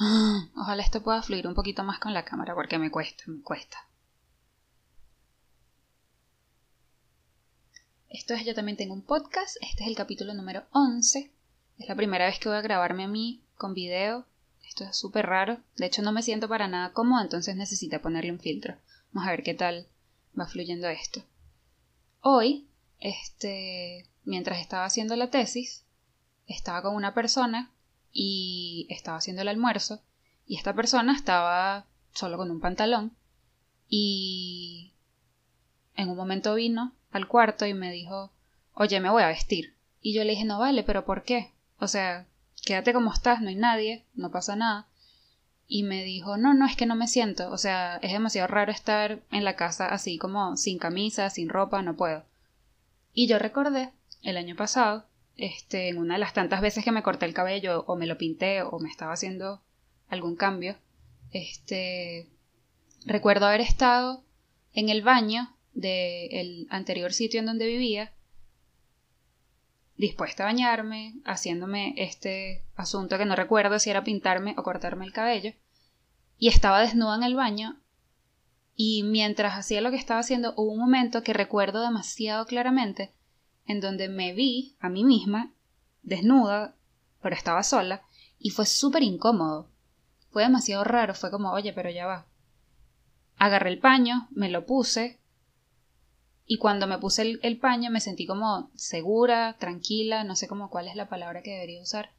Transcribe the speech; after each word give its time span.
Ojalá 0.56 0.82
esto 0.82 1.02
pueda 1.02 1.22
fluir 1.22 1.46
un 1.46 1.54
poquito 1.54 1.84
más 1.84 1.98
con 1.98 2.14
la 2.14 2.24
cámara 2.24 2.54
porque 2.54 2.78
me 2.78 2.90
cuesta, 2.90 3.24
me 3.26 3.42
cuesta. 3.42 3.76
Esto 8.08 8.32
es 8.32 8.44
Yo 8.46 8.54
también 8.54 8.78
tengo 8.78 8.94
un 8.94 9.02
podcast, 9.02 9.56
este 9.60 9.82
es 9.82 9.88
el 9.88 9.96
capítulo 9.96 10.32
número 10.32 10.64
11. 10.72 11.30
Es 11.78 11.88
la 11.88 11.94
primera 11.94 12.24
vez 12.24 12.38
que 12.38 12.48
voy 12.48 12.56
a 12.56 12.62
grabarme 12.62 13.04
a 13.04 13.08
mí 13.08 13.42
con 13.56 13.74
video. 13.74 14.26
Esto 14.66 14.84
es 14.84 14.96
súper 14.96 15.26
raro. 15.26 15.58
De 15.76 15.86
hecho 15.86 16.00
no 16.00 16.12
me 16.12 16.22
siento 16.22 16.48
para 16.48 16.66
nada 16.66 16.94
cómoda, 16.94 17.22
entonces 17.22 17.54
necesito 17.54 18.00
ponerle 18.00 18.32
un 18.32 18.40
filtro. 18.40 18.76
Vamos 19.12 19.28
a 19.28 19.32
ver 19.32 19.42
qué 19.42 19.52
tal 19.52 19.86
va 20.38 20.46
fluyendo 20.46 20.88
esto. 20.88 21.22
Hoy, 22.22 22.68
este, 23.00 24.06
mientras 24.24 24.60
estaba 24.60 24.86
haciendo 24.86 25.14
la 25.14 25.30
tesis, 25.30 25.84
estaba 26.46 26.80
con 26.80 26.94
una 26.94 27.12
persona 27.12 27.70
y 28.12 28.86
estaba 28.90 29.18
haciendo 29.18 29.42
el 29.42 29.48
almuerzo 29.48 30.00
y 30.46 30.56
esta 30.56 30.74
persona 30.74 31.14
estaba 31.14 31.86
solo 32.12 32.36
con 32.36 32.50
un 32.50 32.60
pantalón 32.60 33.16
y 33.88 34.92
en 35.96 36.08
un 36.08 36.16
momento 36.16 36.54
vino 36.54 36.92
al 37.12 37.28
cuarto 37.28 37.66
y 37.66 37.74
me 37.74 37.92
dijo, 37.92 38.32
oye, 38.74 39.00
me 39.00 39.10
voy 39.10 39.22
a 39.22 39.28
vestir. 39.28 39.74
Y 40.00 40.14
yo 40.14 40.24
le 40.24 40.30
dije, 40.30 40.44
no 40.44 40.58
vale, 40.58 40.82
pero 40.82 41.04
¿por 41.04 41.24
qué? 41.24 41.52
O 41.78 41.88
sea, 41.88 42.26
quédate 42.64 42.92
como 42.92 43.12
estás, 43.12 43.40
no 43.40 43.48
hay 43.48 43.56
nadie, 43.56 44.04
no 44.14 44.30
pasa 44.30 44.56
nada. 44.56 44.86
Y 45.66 45.82
me 45.82 46.02
dijo, 46.02 46.36
no, 46.36 46.54
no, 46.54 46.66
es 46.66 46.76
que 46.76 46.86
no 46.86 46.96
me 46.96 47.06
siento, 47.06 47.50
o 47.50 47.58
sea, 47.58 47.96
es 47.98 48.12
demasiado 48.12 48.48
raro 48.48 48.72
estar 48.72 49.20
en 49.30 49.44
la 49.44 49.54
casa 49.54 49.86
así 49.86 50.18
como 50.18 50.56
sin 50.56 50.78
camisa, 50.78 51.30
sin 51.30 51.48
ropa, 51.48 51.82
no 51.82 51.96
puedo. 51.96 52.24
Y 53.12 53.26
yo 53.28 53.38
recordé 53.38 53.92
el 54.22 54.36
año 54.36 54.56
pasado 54.56 55.04
este, 55.40 55.88
en 55.88 55.98
una 55.98 56.14
de 56.14 56.20
las 56.20 56.34
tantas 56.34 56.60
veces 56.60 56.84
que 56.84 56.92
me 56.92 57.02
corté 57.02 57.24
el 57.24 57.34
cabello 57.34 57.84
o 57.86 57.96
me 57.96 58.06
lo 58.06 58.18
pinté 58.18 58.62
o 58.62 58.78
me 58.78 58.90
estaba 58.90 59.14
haciendo 59.14 59.62
algún 60.08 60.36
cambio, 60.36 60.76
este, 61.32 62.28
recuerdo 63.06 63.46
haber 63.46 63.62
estado 63.62 64.22
en 64.74 64.90
el 64.90 65.02
baño 65.02 65.56
del 65.72 66.66
anterior 66.70 67.12
sitio 67.12 67.40
en 67.40 67.46
donde 67.46 67.66
vivía, 67.66 68.12
dispuesta 69.96 70.42
a 70.42 70.46
bañarme, 70.46 71.14
haciéndome 71.24 71.94
este 71.96 72.64
asunto 72.74 73.16
que 73.16 73.24
no 73.24 73.34
recuerdo 73.34 73.78
si 73.78 73.90
era 73.90 74.04
pintarme 74.04 74.54
o 74.58 74.62
cortarme 74.62 75.06
el 75.06 75.12
cabello, 75.12 75.52
y 76.38 76.48
estaba 76.48 76.80
desnuda 76.80 77.16
en 77.16 77.22
el 77.22 77.34
baño, 77.34 77.80
y 78.74 79.04
mientras 79.04 79.54
hacía 79.54 79.80
lo 79.80 79.90
que 79.90 79.96
estaba 79.96 80.20
haciendo 80.20 80.52
hubo 80.56 80.72
un 80.72 80.80
momento 80.80 81.22
que 81.22 81.32
recuerdo 81.32 81.82
demasiado 81.82 82.46
claramente, 82.46 83.12
en 83.70 83.80
donde 83.80 84.08
me 84.08 84.32
vi 84.32 84.76
a 84.80 84.88
mí 84.88 85.04
misma, 85.04 85.54
desnuda, 86.02 86.74
pero 87.22 87.36
estaba 87.36 87.62
sola, 87.62 88.02
y 88.38 88.50
fue 88.50 88.66
súper 88.66 89.02
incómodo. 89.02 89.70
Fue 90.30 90.42
demasiado 90.42 90.84
raro, 90.84 91.14
fue 91.14 91.30
como, 91.30 91.52
oye, 91.52 91.72
pero 91.72 91.90
ya 91.90 92.06
va. 92.06 92.26
Agarré 93.36 93.70
el 93.70 93.78
paño, 93.78 94.28
me 94.30 94.48
lo 94.48 94.66
puse, 94.66 95.20
y 96.46 96.58
cuando 96.58 96.86
me 96.86 96.98
puse 96.98 97.22
el, 97.22 97.40
el 97.42 97.58
paño 97.58 97.90
me 97.90 98.00
sentí 98.00 98.26
como 98.26 98.70
segura, 98.74 99.56
tranquila, 99.58 100.24
no 100.24 100.34
sé 100.34 100.48
cómo 100.48 100.68
cuál 100.68 100.88
es 100.88 100.96
la 100.96 101.08
palabra 101.08 101.42
que 101.42 101.52
debería 101.52 101.82
usar. 101.82 102.10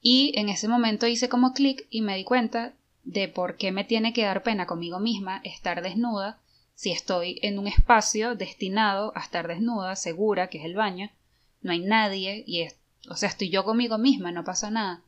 Y 0.00 0.32
en 0.38 0.48
ese 0.48 0.68
momento 0.68 1.06
hice 1.06 1.28
como 1.28 1.54
clic 1.54 1.86
y 1.90 2.02
me 2.02 2.16
di 2.16 2.24
cuenta 2.24 2.74
de 3.02 3.28
por 3.28 3.56
qué 3.56 3.72
me 3.72 3.84
tiene 3.84 4.12
que 4.12 4.24
dar 4.24 4.42
pena 4.42 4.66
conmigo 4.66 5.00
misma 5.00 5.40
estar 5.44 5.82
desnuda 5.82 6.41
si 6.74 6.90
estoy 6.90 7.38
en 7.42 7.58
un 7.58 7.66
espacio 7.66 8.34
destinado 8.34 9.12
a 9.14 9.20
estar 9.20 9.46
desnuda, 9.48 9.96
segura, 9.96 10.48
que 10.48 10.58
es 10.58 10.64
el 10.64 10.74
baño, 10.74 11.10
no 11.60 11.72
hay 11.72 11.80
nadie 11.80 12.44
y 12.46 12.62
es, 12.62 12.76
o 13.08 13.16
sea, 13.16 13.28
estoy 13.28 13.50
yo 13.50 13.64
conmigo 13.64 13.98
misma, 13.98 14.32
no 14.32 14.44
pasa 14.44 14.70
nada. 14.70 15.02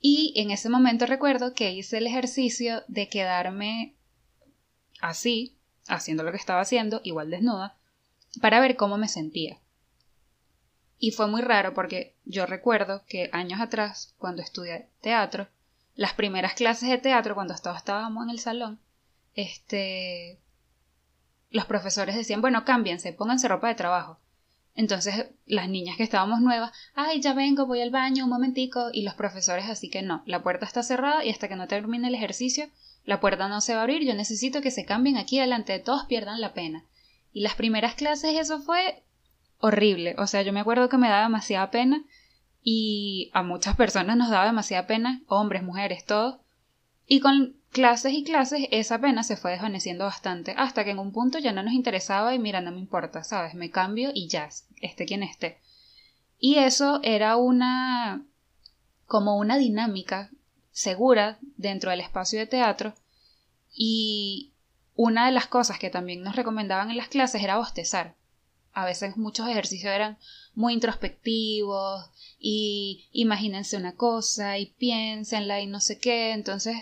Y 0.00 0.34
en 0.36 0.50
ese 0.50 0.68
momento 0.68 1.06
recuerdo 1.06 1.54
que 1.54 1.72
hice 1.72 1.98
el 1.98 2.06
ejercicio 2.06 2.82
de 2.88 3.08
quedarme 3.08 3.94
así, 5.00 5.54
haciendo 5.86 6.24
lo 6.24 6.32
que 6.32 6.38
estaba 6.38 6.60
haciendo, 6.60 7.00
igual 7.04 7.30
desnuda, 7.30 7.76
para 8.40 8.60
ver 8.60 8.76
cómo 8.76 8.98
me 8.98 9.08
sentía. 9.08 9.58
Y 10.98 11.10
fue 11.10 11.26
muy 11.26 11.42
raro 11.42 11.74
porque 11.74 12.14
yo 12.24 12.46
recuerdo 12.46 13.04
que 13.06 13.28
años 13.32 13.60
atrás, 13.60 14.14
cuando 14.18 14.42
estudié 14.42 14.88
teatro, 15.00 15.48
las 15.94 16.14
primeras 16.14 16.54
clases 16.54 16.88
de 16.88 16.98
teatro, 16.98 17.34
cuando 17.34 17.54
estábamos 17.54 18.24
en 18.24 18.30
el 18.30 18.38
salón, 18.38 18.80
este, 19.34 20.38
los 21.52 21.66
profesores 21.66 22.16
decían, 22.16 22.40
bueno, 22.40 22.64
cámbiense, 22.64 23.12
pónganse 23.12 23.48
ropa 23.48 23.68
de 23.68 23.74
trabajo. 23.74 24.18
Entonces 24.74 25.26
las 25.46 25.68
niñas 25.68 25.96
que 25.96 26.02
estábamos 26.02 26.40
nuevas, 26.40 26.72
ay, 26.94 27.20
ya 27.20 27.34
vengo, 27.34 27.66
voy 27.66 27.82
al 27.82 27.90
baño 27.90 28.24
un 28.24 28.30
momentico, 28.30 28.88
y 28.92 29.02
los 29.02 29.14
profesores 29.14 29.68
así 29.68 29.90
que 29.90 30.02
no, 30.02 30.22
la 30.24 30.42
puerta 30.42 30.64
está 30.64 30.82
cerrada 30.82 31.24
y 31.24 31.30
hasta 31.30 31.48
que 31.48 31.56
no 31.56 31.68
termine 31.68 32.08
el 32.08 32.14
ejercicio, 32.14 32.68
la 33.04 33.20
puerta 33.20 33.48
no 33.48 33.60
se 33.60 33.74
va 33.74 33.80
a 33.80 33.82
abrir, 33.82 34.02
yo 34.06 34.14
necesito 34.14 34.62
que 34.62 34.70
se 34.70 34.86
cambien 34.86 35.18
aquí 35.18 35.38
delante 35.38 35.72
de 35.72 35.80
todos, 35.80 36.06
pierdan 36.06 36.40
la 36.40 36.54
pena. 36.54 36.84
Y 37.32 37.42
las 37.42 37.54
primeras 37.54 37.94
clases 37.94 38.34
eso 38.34 38.60
fue 38.60 39.02
horrible, 39.58 40.14
o 40.18 40.26
sea, 40.26 40.42
yo 40.42 40.52
me 40.52 40.60
acuerdo 40.60 40.88
que 40.88 40.98
me 40.98 41.08
daba 41.08 41.24
demasiada 41.24 41.70
pena 41.70 42.02
y 42.62 43.30
a 43.34 43.42
muchas 43.42 43.76
personas 43.76 44.16
nos 44.16 44.30
daba 44.30 44.46
demasiada 44.46 44.86
pena, 44.86 45.20
hombres, 45.26 45.62
mujeres, 45.62 46.06
todos, 46.06 46.36
y 47.06 47.20
con 47.20 47.56
clases 47.72 48.12
y 48.12 48.22
clases 48.22 48.68
esa 48.70 49.00
pena 49.00 49.24
se 49.24 49.36
fue 49.36 49.52
desvaneciendo 49.52 50.04
bastante 50.04 50.54
hasta 50.56 50.84
que 50.84 50.90
en 50.90 50.98
un 50.98 51.10
punto 51.10 51.38
ya 51.38 51.52
no 51.52 51.62
nos 51.62 51.72
interesaba 51.72 52.34
y 52.34 52.38
mira, 52.38 52.60
no 52.60 52.70
me 52.70 52.78
importa, 52.78 53.24
¿sabes? 53.24 53.54
Me 53.54 53.70
cambio 53.70 54.10
y 54.14 54.28
ya, 54.28 54.48
esté 54.80 55.06
quien 55.06 55.22
esté. 55.22 55.58
Y 56.38 56.56
eso 56.56 57.00
era 57.02 57.36
una 57.36 58.22
como 59.06 59.36
una 59.36 59.58
dinámica 59.58 60.30
segura 60.70 61.38
dentro 61.56 61.90
del 61.90 62.00
espacio 62.00 62.38
de 62.38 62.46
teatro 62.46 62.94
y 63.74 64.52
una 64.94 65.26
de 65.26 65.32
las 65.32 65.46
cosas 65.46 65.78
que 65.78 65.90
también 65.90 66.22
nos 66.22 66.36
recomendaban 66.36 66.90
en 66.90 66.96
las 66.96 67.08
clases 67.08 67.42
era 67.42 67.56
bostezar. 67.56 68.14
A 68.74 68.84
veces 68.84 69.16
muchos 69.16 69.48
ejercicios 69.48 69.92
eran 69.92 70.18
muy 70.54 70.74
introspectivos 70.74 72.10
y 72.38 73.08
imagínense 73.12 73.76
una 73.76 73.94
cosa 73.94 74.58
y 74.58 74.66
piénsenla 74.66 75.60
y 75.60 75.66
no 75.66 75.80
sé 75.80 75.98
qué, 75.98 76.32
entonces 76.32 76.76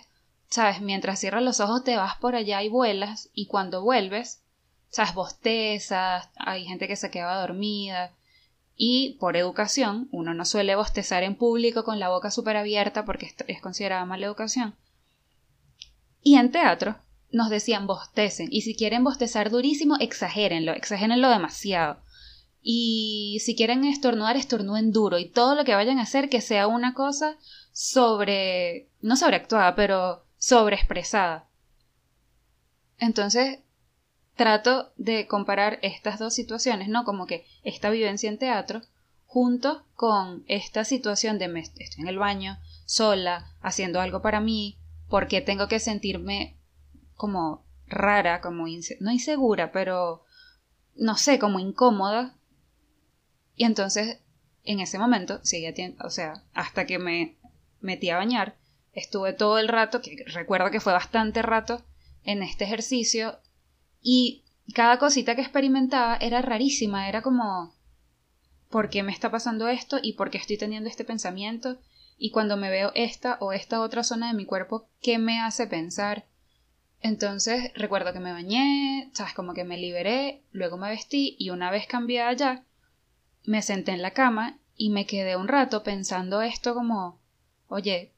sabes, 0.50 0.81
mientras 0.81 1.21
cierras 1.21 1.43
los 1.43 1.61
ojos 1.61 1.84
te 1.84 1.97
vas 1.97 2.16
por 2.16 2.34
allá 2.34 2.62
y 2.62 2.69
vuelas 2.69 3.31
y 3.33 3.47
cuando 3.47 3.83
vuelves, 3.83 4.43
sabes, 4.91 5.15
bostezas, 5.15 6.28
hay 6.37 6.66
gente 6.66 6.88
que 6.88 6.97
se 6.97 7.11
queda 7.11 7.41
dormida 7.41 8.12
y 8.77 9.16
por 9.21 9.37
educación 9.37 10.09
uno 10.11 10.34
no 10.34 10.44
suele 10.44 10.75
bostezar 10.75 11.22
en 11.22 11.37
público 11.37 11.84
con 11.84 12.00
la 12.00 12.09
boca 12.09 12.31
súper 12.31 12.56
abierta 12.56 13.05
porque 13.05 13.33
es 13.47 13.61
considerada 13.61 14.05
mala 14.05 14.27
educación. 14.27 14.75
Y 16.22 16.34
en 16.37 16.50
teatro 16.50 16.97
nos 17.31 17.49
decían 17.49 17.87
bostecen 17.87 18.49
y 18.50 18.62
si 18.62 18.75
quieren 18.75 19.05
bostezar 19.05 19.50
durísimo, 19.50 19.97
exagérenlo, 20.00 20.72
exagérenlo 20.72 21.31
demasiado. 21.31 22.03
Y 22.62 23.38
si 23.43 23.55
quieren 23.55 23.84
estornudar, 23.84 24.37
estornuden 24.37 24.93
duro 24.93 25.19
y 25.19 25.27
todo 25.27 25.55
lo 25.55 25.65
que 25.65 25.75
vayan 25.75 25.99
a 25.99 26.03
hacer 26.03 26.28
que 26.28 26.41
sea 26.41 26.67
una 26.67 26.93
cosa 26.93 27.37
sobre, 27.72 28.88
no 29.00 29.17
sobreactuada, 29.17 29.75
pero 29.75 30.25
sobreexpresada. 30.40 31.48
Entonces, 32.98 33.60
trato 34.34 34.92
de 34.96 35.28
comparar 35.28 35.78
estas 35.82 36.18
dos 36.18 36.34
situaciones, 36.34 36.88
¿no? 36.88 37.04
Como 37.04 37.26
que 37.26 37.46
esta 37.62 37.90
vivencia 37.90 38.28
en 38.28 38.38
teatro 38.38 38.80
junto 39.26 39.84
con 39.94 40.42
esta 40.48 40.84
situación 40.84 41.38
de 41.38 41.46
me 41.46 41.60
estoy 41.60 41.84
en 41.98 42.08
el 42.08 42.18
baño, 42.18 42.58
sola, 42.84 43.54
haciendo 43.60 44.00
algo 44.00 44.22
para 44.22 44.40
mí, 44.40 44.78
porque 45.08 45.40
tengo 45.40 45.68
que 45.68 45.78
sentirme 45.78 46.56
como 47.14 47.62
rara, 47.86 48.40
como 48.40 48.64
no 49.00 49.12
insegura, 49.12 49.72
pero 49.72 50.24
no 50.96 51.16
sé, 51.16 51.38
como 51.38 51.60
incómoda. 51.60 52.34
Y 53.54 53.64
entonces, 53.64 54.20
en 54.64 54.80
ese 54.80 54.98
momento, 54.98 55.38
seguía, 55.44 55.74
o 56.02 56.10
sea, 56.10 56.42
hasta 56.54 56.86
que 56.86 56.98
me 56.98 57.36
metí 57.80 58.10
a 58.10 58.16
bañar, 58.16 58.56
Estuve 58.92 59.32
todo 59.32 59.58
el 59.58 59.69
rato, 59.69 60.00
que 60.00 60.25
recuerdo 60.26 60.70
que 60.70 60.81
fue 60.81 60.92
bastante 60.92 61.42
rato, 61.42 61.82
en 62.25 62.42
este 62.42 62.64
ejercicio 62.64 63.38
y 64.02 64.44
cada 64.75 64.98
cosita 64.98 65.34
que 65.34 65.42
experimentaba 65.42 66.16
era 66.16 66.42
rarísima, 66.42 67.08
era 67.08 67.22
como 67.22 67.75
¿por 68.69 68.88
qué 68.88 69.02
me 69.02 69.12
está 69.12 69.31
pasando 69.31 69.69
esto 69.69 69.98
y 70.02 70.14
por 70.14 70.31
qué 70.31 70.38
estoy 70.38 70.56
teniendo 70.56 70.88
este 70.88 71.04
pensamiento? 71.04 71.78
Y 72.19 72.31
cuando 72.31 72.56
me 72.56 72.70
veo 72.70 72.92
esta 72.94 73.38
o 73.40 73.52
esta 73.52 73.81
otra 73.81 74.04
zona 74.04 74.28
de 74.28 74.34
mi 74.34 74.44
cuerpo, 74.44 74.88
¿qué 75.00 75.19
me 75.19 75.40
hace 75.40 75.66
pensar? 75.66 76.26
Entonces 77.00 77.72
recuerdo 77.75 78.12
que 78.12 78.20
me 78.20 78.32
bañé, 78.32 79.10
sabes, 79.14 79.32
como 79.32 79.54
que 79.54 79.64
me 79.64 79.78
liberé, 79.78 80.43
luego 80.52 80.76
me 80.76 80.90
vestí 80.90 81.34
y 81.38 81.50
una 81.50 81.70
vez 81.70 81.86
cambié 81.86 82.20
allá, 82.22 82.64
me 83.44 83.62
senté 83.62 83.93
en 83.93 84.02
la 84.02 84.12
cama 84.12 84.58
y 84.76 84.90
me 84.90 85.06
quedé 85.06 85.36
un 85.36 85.48
rato 85.48 85.82
pensando 85.82 86.43
esto 86.43 86.75
como, 86.75 87.19
oye, 87.69 88.12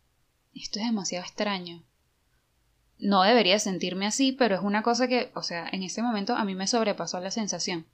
esto 0.54 0.78
es 0.78 0.87
demasiado 0.87 1.25
extraño. 1.25 1.82
No 2.99 3.22
debería 3.22 3.58
sentirme 3.58 4.06
así, 4.06 4.32
pero 4.32 4.54
es 4.54 4.62
una 4.62 4.82
cosa 4.82 5.08
que, 5.08 5.31
o 5.34 5.43
sea, 5.43 5.69
en 5.72 5.82
ese 5.82 6.02
momento 6.02 6.37
a 6.37 6.44
mí 6.44 6.54
me 6.54 6.66
sobrepasó 6.66 7.20
la 7.20 7.31
sensación. 7.31 7.87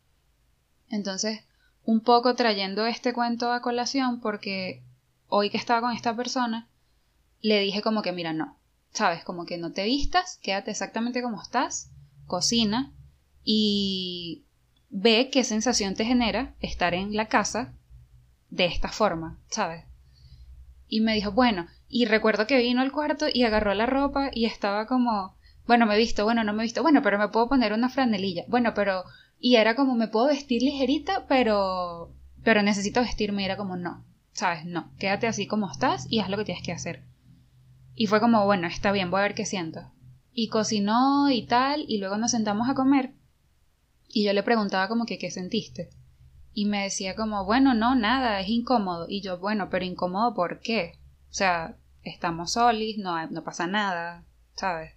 Entonces, 0.91 1.45
un 1.85 2.01
poco 2.01 2.35
trayendo 2.35 2.87
este 2.87 3.13
cuento 3.13 3.53
a 3.53 3.63
colación 3.63 4.21
porque 4.21 4.83
hoy 5.29 5.51
que 5.51 5.57
estaba 5.57 5.81
con 5.81 5.93
esta 5.93 6.15
persona, 6.15 6.69
le 7.41 7.61
dije 7.61 7.83
como 7.83 8.03
que, 8.03 8.13
mira, 8.13 8.33
no, 8.33 8.57
sabes, 8.93 9.25
como 9.25 9.47
que 9.47 9.59
no 9.59 9.73
te 9.73 9.85
vistas, 9.85 10.39
quédate 10.43 10.71
exactamente 10.71 11.23
como 11.23 11.41
estás, 11.41 11.91
cocina 12.27 12.93
y 13.45 14.45
ve 14.91 15.31
qué 15.31 15.45
sensación 15.45 15.95
te 15.95 16.05
genera 16.05 16.55
estar 16.61 16.95
en 16.95 17.15
la 17.15 17.29
casa 17.29 17.73
de 18.51 18.67
esta 18.67 18.89
forma, 18.89 19.39
¿sabes? 19.49 19.85
Y 20.89 21.01
me 21.01 21.15
dijo, 21.15 21.33
bueno, 21.33 21.67
y 21.89 22.07
recuerdo 22.07 22.47
que 22.47 22.59
vino 22.59 22.81
al 22.81 22.93
cuarto 22.93 23.27
y 23.33 23.45
agarró 23.45 23.75
la 23.75 23.87
ropa 23.87 24.31
y 24.33 24.47
estaba 24.47 24.87
como, 24.87 25.37
bueno, 25.67 25.87
me 25.87 25.95
he 25.95 25.99
visto, 25.99 26.25
bueno, 26.25 26.45
no 26.45 26.53
me 26.53 26.63
he 26.63 26.67
visto, 26.67 26.83
bueno, 26.83 27.03
pero 27.03 27.19
me 27.19 27.29
puedo 27.29 27.49
poner 27.49 27.73
una 27.73 27.91
franelilla, 27.91 28.45
bueno, 28.49 28.73
pero, 28.75 29.05
y 29.39 29.57
era 29.57 29.77
como, 29.77 29.95
me 29.95 30.09
puedo 30.09 30.27
vestir 30.27 30.63
ligerita, 30.63 31.27
pero, 31.29 32.13
pero 32.43 32.63
necesito 32.63 33.01
vestirme, 33.01 33.43
y 33.43 33.45
era 33.45 33.57
como, 33.57 33.77
no, 33.77 34.05
¿sabes? 34.33 34.65
No, 34.65 34.91
quédate 34.99 35.27
así 35.27 35.47
como 35.47 35.71
estás 35.71 36.07
y 36.09 36.21
haz 36.21 36.31
lo 36.31 36.39
que 36.39 36.45
tienes 36.45 36.65
que 36.65 36.73
hacer. 36.73 37.05
Y 37.95 38.07
fue 38.07 38.21
como, 38.21 38.45
bueno, 38.47 38.67
está 38.67 38.93
bien, 38.93 39.11
voy 39.11 39.21
a 39.21 39.25
ver 39.25 39.35
qué 39.35 39.45
siento. 39.45 39.93
Y 40.33 40.49
cocinó 40.49 41.31
y 41.31 41.47
tal, 41.47 41.85
y 41.89 41.99
luego 41.99 42.17
nos 42.17 42.31
sentamos 42.31 42.69
a 42.69 42.75
comer. 42.75 43.13
Y 44.09 44.25
yo 44.25 44.33
le 44.33 44.43
preguntaba 44.43 44.89
como 44.89 45.05
que, 45.05 45.19
¿qué 45.19 45.31
sentiste? 45.31 45.91
Y 46.59 46.65
me 46.65 46.83
decía 46.83 47.15
como, 47.15 47.45
bueno, 47.45 47.73
no, 47.73 47.95
nada, 47.95 48.41
es 48.41 48.49
incómodo. 48.49 49.07
Y 49.09 49.21
yo, 49.21 49.39
bueno, 49.39 49.71
pero 49.71 49.85
incómodo 49.85 50.35
¿por 50.35 50.59
qué? 50.59 50.99
O 51.31 51.33
sea, 51.33 51.77
estamos 52.03 52.55
solis, 52.55 52.99
no, 52.99 53.29
no 53.29 53.45
pasa 53.45 53.69
nada, 53.69 54.25
¿sabes? 54.57 54.93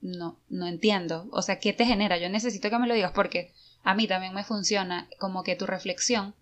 No, 0.00 0.40
no 0.48 0.66
entiendo. 0.66 1.28
O 1.30 1.42
sea, 1.42 1.60
¿qué 1.60 1.72
te 1.72 1.86
genera? 1.86 2.18
Yo 2.18 2.28
necesito 2.28 2.68
que 2.68 2.80
me 2.80 2.88
lo 2.88 2.94
digas 2.94 3.12
porque 3.12 3.54
a 3.84 3.94
mí 3.94 4.08
también 4.08 4.34
me 4.34 4.42
funciona 4.42 5.08
como 5.20 5.44
que 5.44 5.54
tu 5.54 5.66
reflexión 5.66 6.34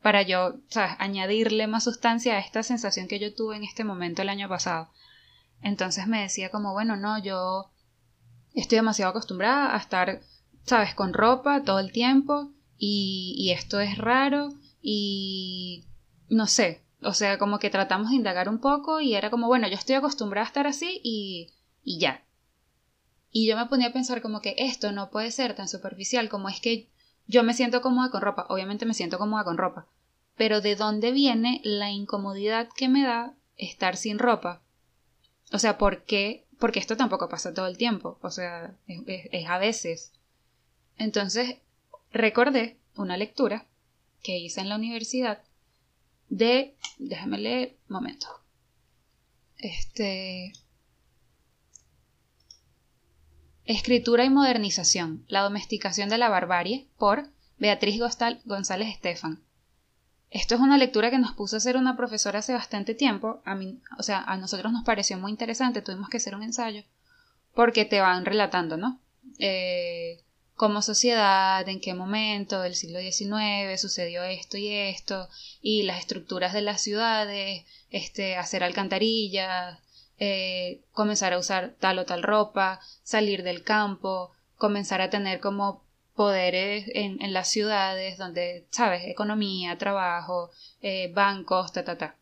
para 0.00 0.22
yo, 0.22 0.54
¿sabes? 0.68 0.92
Añadirle 0.98 1.66
más 1.66 1.84
sustancia 1.84 2.36
a 2.36 2.40
esta 2.40 2.62
sensación 2.62 3.08
que 3.08 3.18
yo 3.18 3.34
tuve 3.34 3.56
en 3.56 3.64
este 3.64 3.84
momento 3.84 4.22
el 4.22 4.30
año 4.30 4.48
pasado. 4.48 4.88
Entonces 5.60 6.06
me 6.06 6.22
decía 6.22 6.48
como, 6.48 6.72
bueno, 6.72 6.96
no, 6.96 7.22
yo 7.22 7.70
estoy 8.54 8.76
demasiado 8.76 9.10
acostumbrada 9.10 9.74
a 9.74 9.78
estar, 9.78 10.22
¿sabes? 10.64 10.94
Con 10.94 11.12
ropa 11.12 11.62
todo 11.62 11.78
el 11.78 11.92
tiempo 11.92 12.54
y, 12.82 13.52
esto 13.52 13.78
es 13.78 13.98
raro 13.98 14.54
y 14.80 15.84
no 16.30 16.46
sé, 16.46 16.82
o 17.02 17.12
sea, 17.12 17.38
como 17.38 17.58
que 17.58 17.68
tratamos 17.68 18.10
de 18.10 18.16
indagar 18.16 18.48
un 18.48 18.58
poco 18.58 19.00
y 19.00 19.14
era 19.14 19.30
como, 19.30 19.48
bueno, 19.48 19.68
yo 19.68 19.74
estoy 19.74 19.96
acostumbrada 19.96 20.46
a 20.46 20.48
estar 20.48 20.66
así 20.66 21.00
y, 21.04 21.50
y 21.84 21.98
ya. 21.98 22.24
Y 23.30 23.46
yo 23.46 23.56
me 23.56 23.66
ponía 23.66 23.88
a 23.88 23.92
pensar 23.92 24.22
como 24.22 24.40
que 24.40 24.54
esto 24.58 24.92
no 24.92 25.10
puede 25.10 25.30
ser 25.30 25.54
tan 25.54 25.68
superficial 25.68 26.30
como 26.30 26.48
es 26.48 26.60
que 26.60 26.88
yo 27.26 27.42
me 27.42 27.52
siento 27.52 27.82
cómoda 27.82 28.10
con 28.10 28.22
ropa, 28.22 28.46
obviamente 28.48 28.86
me 28.86 28.94
siento 28.94 29.18
cómoda 29.18 29.44
con 29.44 29.58
ropa, 29.58 29.86
pero 30.36 30.62
¿de 30.62 30.74
dónde 30.74 31.12
viene 31.12 31.60
la 31.64 31.90
incomodidad 31.90 32.70
que 32.74 32.88
me 32.88 33.04
da 33.04 33.34
estar 33.58 33.98
sin 33.98 34.18
ropa? 34.18 34.62
O 35.52 35.58
sea, 35.58 35.76
¿por 35.76 36.04
qué? 36.04 36.46
Porque 36.58 36.78
esto 36.78 36.96
tampoco 36.96 37.28
pasa 37.28 37.52
todo 37.52 37.66
el 37.66 37.76
tiempo, 37.76 38.18
o 38.22 38.30
sea, 38.30 38.74
es 38.86 39.48
a 39.48 39.58
veces. 39.58 40.12
Entonces, 40.96 41.58
recordé 42.12 42.78
una 42.96 43.16
lectura 43.16 43.66
que 44.22 44.38
hice 44.38 44.60
en 44.60 44.68
la 44.68 44.76
universidad 44.76 45.42
de, 46.28 46.76
déjame 46.98 47.38
leer, 47.38 47.76
momento. 47.88 48.26
Este, 49.58 50.52
Escritura 53.64 54.24
y 54.24 54.30
modernización, 54.30 55.24
la 55.28 55.42
domesticación 55.42 56.08
de 56.08 56.18
la 56.18 56.28
barbarie, 56.28 56.88
por 56.98 57.28
Beatriz 57.58 58.00
González 58.44 58.88
Estefan. 58.88 59.44
Esto 60.30 60.54
es 60.54 60.60
una 60.60 60.78
lectura 60.78 61.10
que 61.10 61.18
nos 61.18 61.34
puso 61.34 61.54
a 61.54 61.58
hacer 61.58 61.76
una 61.76 61.96
profesora 61.96 62.38
hace 62.38 62.52
bastante 62.52 62.94
tiempo. 62.94 63.42
A 63.44 63.54
mí, 63.54 63.80
o 63.98 64.02
sea, 64.02 64.22
a 64.22 64.36
nosotros 64.36 64.72
nos 64.72 64.84
pareció 64.84 65.18
muy 65.18 65.30
interesante, 65.30 65.82
tuvimos 65.82 66.08
que 66.08 66.16
hacer 66.16 66.34
un 66.34 66.42
ensayo, 66.42 66.82
porque 67.54 67.84
te 67.84 68.00
van 68.00 68.24
relatando, 68.24 68.76
¿no? 68.76 69.00
Eh, 69.38 70.20
como 70.60 70.82
sociedad, 70.82 71.66
en 71.70 71.80
qué 71.80 71.94
momento 71.94 72.60
del 72.60 72.74
siglo 72.74 73.00
XIX 73.00 73.80
sucedió 73.80 74.24
esto 74.24 74.58
y 74.58 74.68
esto, 74.68 75.26
y 75.62 75.84
las 75.84 76.00
estructuras 76.00 76.52
de 76.52 76.60
las 76.60 76.82
ciudades, 76.82 77.64
este, 77.88 78.36
hacer 78.36 78.62
alcantarillas, 78.62 79.78
eh, 80.18 80.82
comenzar 80.92 81.32
a 81.32 81.38
usar 81.38 81.76
tal 81.80 81.98
o 81.98 82.04
tal 82.04 82.22
ropa, 82.22 82.78
salir 83.02 83.42
del 83.42 83.62
campo, 83.62 84.32
comenzar 84.58 85.00
a 85.00 85.08
tener 85.08 85.40
como 85.40 85.82
poderes 86.14 86.84
en, 86.92 87.22
en 87.22 87.32
las 87.32 87.48
ciudades 87.48 88.18
donde, 88.18 88.66
sabes, 88.68 89.06
economía, 89.06 89.78
trabajo, 89.78 90.50
eh, 90.82 91.10
bancos, 91.14 91.72
ta, 91.72 91.84
ta, 91.84 91.96
ta. 91.96 92.16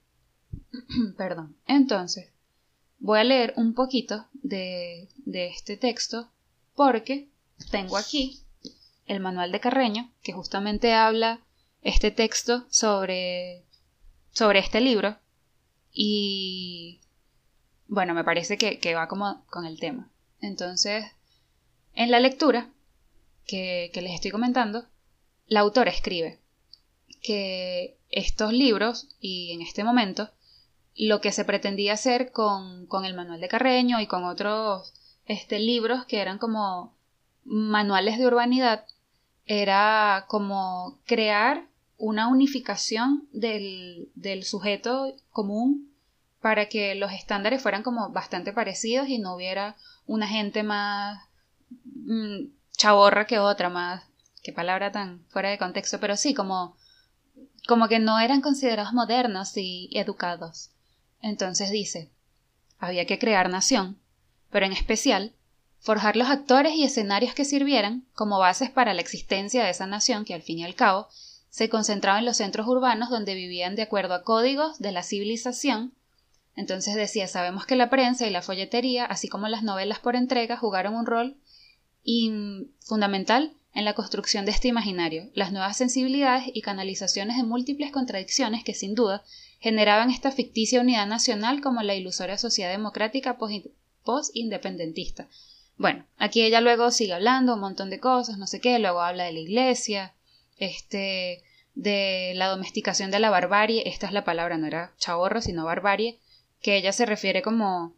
Perdón. 1.16 1.56
Entonces, 1.66 2.30
voy 3.00 3.18
a 3.18 3.24
leer 3.24 3.52
un 3.56 3.74
poquito 3.74 4.28
de, 4.32 5.08
de 5.26 5.48
este 5.48 5.76
texto 5.76 6.30
porque 6.76 7.26
tengo 7.70 7.96
aquí 7.96 8.42
el 9.06 9.20
manual 9.20 9.52
de 9.52 9.60
Carreño, 9.60 10.12
que 10.22 10.32
justamente 10.32 10.92
habla 10.92 11.40
este 11.82 12.10
texto 12.10 12.66
sobre, 12.70 13.64
sobre 14.32 14.58
este 14.58 14.80
libro. 14.80 15.16
Y 15.92 17.00
bueno, 17.86 18.14
me 18.14 18.24
parece 18.24 18.58
que, 18.58 18.94
va 18.94 19.08
como 19.08 19.44
con 19.46 19.64
el 19.64 19.80
tema. 19.80 20.10
Entonces, 20.40 21.04
en 21.94 22.10
la 22.10 22.20
lectura 22.20 22.70
que, 23.46 23.90
les 23.94 24.12
estoy 24.12 24.30
comentando, 24.30 24.86
la 25.46 25.60
autora 25.60 25.90
escribe 25.90 26.38
que 27.22 27.98
estos 28.10 28.52
libros, 28.52 29.08
y 29.20 29.52
en 29.52 29.62
este 29.62 29.84
momento, 29.84 30.30
lo 30.94 31.20
que 31.20 31.32
se 31.32 31.44
pretendía 31.44 31.94
hacer 31.94 32.32
con, 32.32 32.86
con 32.86 33.04
el 33.04 33.14
manual 33.14 33.40
de 33.40 33.48
Carreño 33.48 34.00
y 34.00 34.06
con 34.06 34.24
otros 34.24 34.92
este, 35.26 35.58
libros 35.58 36.04
que 36.06 36.20
eran 36.20 36.38
como 36.38 36.97
manuales 37.48 38.18
de 38.18 38.26
urbanidad 38.26 38.84
era 39.46 40.26
como 40.28 40.98
crear 41.06 41.66
una 41.96 42.28
unificación 42.28 43.26
del, 43.32 44.08
del 44.14 44.44
sujeto 44.44 45.14
común 45.30 45.90
para 46.40 46.66
que 46.66 46.94
los 46.94 47.12
estándares 47.12 47.62
fueran 47.62 47.82
como 47.82 48.10
bastante 48.10 48.52
parecidos 48.52 49.08
y 49.08 49.18
no 49.18 49.34
hubiera 49.34 49.76
una 50.06 50.28
gente 50.28 50.62
más 50.62 51.20
mm, 51.84 52.46
chaborra 52.76 53.26
que 53.26 53.38
otra, 53.38 53.68
más, 53.68 54.04
qué 54.42 54.52
palabra 54.52 54.92
tan 54.92 55.24
fuera 55.28 55.50
de 55.50 55.58
contexto, 55.58 55.98
pero 55.98 56.16
sí, 56.16 56.34
como, 56.34 56.76
como 57.66 57.88
que 57.88 57.98
no 57.98 58.20
eran 58.20 58.40
considerados 58.40 58.92
modernos 58.92 59.56
y 59.56 59.90
educados. 59.92 60.70
Entonces 61.20 61.70
dice, 61.70 62.10
había 62.78 63.06
que 63.06 63.18
crear 63.18 63.50
nación, 63.50 63.98
pero 64.50 64.66
en 64.66 64.72
especial 64.72 65.32
forjar 65.80 66.16
los 66.16 66.28
actores 66.28 66.74
y 66.74 66.84
escenarios 66.84 67.34
que 67.34 67.44
sirvieran 67.44 68.04
como 68.14 68.38
bases 68.38 68.70
para 68.70 68.94
la 68.94 69.00
existencia 69.00 69.64
de 69.64 69.70
esa 69.70 69.86
nación 69.86 70.24
que 70.24 70.34
al 70.34 70.42
fin 70.42 70.58
y 70.58 70.64
al 70.64 70.74
cabo 70.74 71.08
se 71.50 71.68
concentraba 71.68 72.18
en 72.18 72.24
los 72.24 72.36
centros 72.36 72.66
urbanos 72.66 73.10
donde 73.10 73.34
vivían 73.34 73.74
de 73.74 73.82
acuerdo 73.82 74.14
a 74.14 74.22
códigos 74.22 74.78
de 74.78 74.92
la 74.92 75.02
civilización. 75.02 75.94
Entonces 76.56 76.94
decía, 76.94 77.26
sabemos 77.28 77.66
que 77.66 77.76
la 77.76 77.90
prensa 77.90 78.26
y 78.26 78.30
la 78.30 78.42
folletería, 78.42 79.04
así 79.04 79.28
como 79.28 79.48
las 79.48 79.62
novelas 79.62 80.00
por 80.00 80.16
entrega, 80.16 80.56
jugaron 80.56 80.94
un 80.94 81.06
rol 81.06 81.36
fundamental 82.80 83.52
en 83.74 83.84
la 83.84 83.94
construcción 83.94 84.44
de 84.44 84.50
este 84.50 84.68
imaginario, 84.68 85.30
las 85.34 85.52
nuevas 85.52 85.76
sensibilidades 85.76 86.44
y 86.52 86.62
canalizaciones 86.62 87.36
de 87.36 87.44
múltiples 87.44 87.92
contradicciones 87.92 88.64
que 88.64 88.74
sin 88.74 88.94
duda 88.94 89.22
generaban 89.60 90.10
esta 90.10 90.32
ficticia 90.32 90.80
unidad 90.80 91.06
nacional 91.06 91.60
como 91.60 91.82
la 91.82 91.94
ilusoria 91.94 92.38
sociedad 92.38 92.70
democrática 92.70 93.36
post-independentista, 94.04 95.28
bueno, 95.78 96.04
aquí 96.18 96.42
ella 96.42 96.60
luego 96.60 96.90
sigue 96.90 97.14
hablando 97.14 97.54
un 97.54 97.60
montón 97.60 97.88
de 97.88 98.00
cosas, 98.00 98.36
no 98.36 98.46
sé 98.46 98.60
qué, 98.60 98.78
luego 98.78 99.00
habla 99.00 99.24
de 99.24 99.32
la 99.32 99.38
iglesia, 99.38 100.14
este, 100.58 101.42
de 101.74 102.32
la 102.34 102.48
domesticación 102.48 103.12
de 103.12 103.20
la 103.20 103.30
barbarie, 103.30 103.88
esta 103.88 104.06
es 104.06 104.12
la 104.12 104.24
palabra, 104.24 104.58
no 104.58 104.66
era 104.66 104.92
chaborro, 104.98 105.40
sino 105.40 105.64
barbarie, 105.64 106.18
que 106.60 106.76
ella 106.76 106.92
se 106.92 107.06
refiere 107.06 107.42
como 107.42 107.94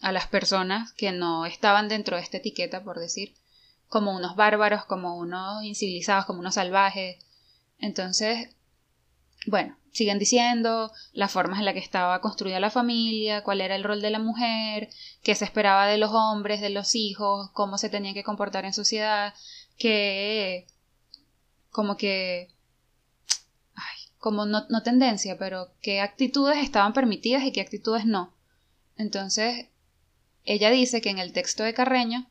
a 0.00 0.12
las 0.12 0.28
personas 0.28 0.92
que 0.92 1.10
no 1.10 1.44
estaban 1.44 1.88
dentro 1.88 2.16
de 2.16 2.22
esta 2.22 2.36
etiqueta, 2.36 2.84
por 2.84 3.00
decir, 3.00 3.34
como 3.88 4.14
unos 4.14 4.36
bárbaros, 4.36 4.84
como 4.84 5.16
unos 5.16 5.64
incivilizados, 5.64 6.24
como 6.24 6.40
unos 6.40 6.54
salvajes. 6.54 7.18
Entonces, 7.78 8.48
bueno, 9.46 9.76
siguen 9.90 10.18
diciendo 10.18 10.90
las 11.12 11.32
formas 11.32 11.58
en 11.58 11.64
las 11.64 11.74
que 11.74 11.80
estaba 11.80 12.20
construida 12.20 12.60
la 12.60 12.70
familia, 12.70 13.42
cuál 13.42 13.60
era 13.60 13.76
el 13.76 13.84
rol 13.84 14.00
de 14.00 14.10
la 14.10 14.18
mujer, 14.18 14.88
qué 15.22 15.34
se 15.34 15.44
esperaba 15.44 15.86
de 15.86 15.98
los 15.98 16.10
hombres, 16.12 16.60
de 16.60 16.70
los 16.70 16.94
hijos, 16.94 17.50
cómo 17.52 17.78
se 17.78 17.90
tenían 17.90 18.14
que 18.14 18.24
comportar 18.24 18.64
en 18.64 18.72
sociedad, 18.72 19.34
que 19.76 20.66
como 21.70 21.96
que 21.96 22.48
ay, 23.74 23.98
como 24.18 24.46
no, 24.46 24.66
no 24.68 24.82
tendencia, 24.82 25.36
pero 25.38 25.72
qué 25.80 26.00
actitudes 26.00 26.58
estaban 26.58 26.92
permitidas 26.92 27.44
y 27.44 27.52
qué 27.52 27.60
actitudes 27.60 28.06
no. 28.06 28.32
Entonces, 28.96 29.66
ella 30.44 30.70
dice 30.70 31.00
que 31.00 31.10
en 31.10 31.18
el 31.18 31.32
texto 31.32 31.62
de 31.62 31.74
Carreño 31.74 32.26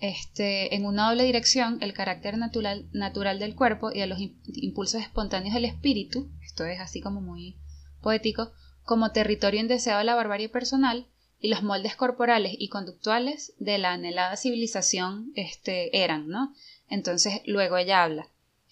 este, 0.00 0.74
en 0.74 0.84
una 0.84 1.08
doble 1.08 1.24
dirección 1.24 1.78
el 1.80 1.92
carácter 1.92 2.36
natural, 2.36 2.86
natural 2.92 3.38
del 3.38 3.54
cuerpo 3.54 3.90
y 3.92 4.00
de 4.00 4.06
los 4.06 4.18
impulsos 4.20 5.00
espontáneos 5.00 5.54
del 5.54 5.64
espíritu, 5.64 6.30
esto 6.44 6.64
es 6.64 6.80
así 6.80 7.00
como 7.00 7.20
muy 7.20 7.56
poético, 8.00 8.52
como 8.84 9.12
territorio 9.12 9.60
indeseado 9.60 9.98
de 9.98 10.04
la 10.04 10.14
barbarie 10.14 10.48
personal 10.48 11.06
y 11.40 11.48
los 11.48 11.62
moldes 11.62 11.96
corporales 11.96 12.54
y 12.58 12.68
conductuales 12.68 13.54
de 13.58 13.78
la 13.78 13.92
anhelada 13.92 14.36
civilización 14.36 15.32
este, 15.34 16.02
eran, 16.02 16.28
¿no? 16.28 16.54
Entonces, 16.88 17.40
luego 17.46 17.76
ella 17.76 18.02
habla. 18.02 18.28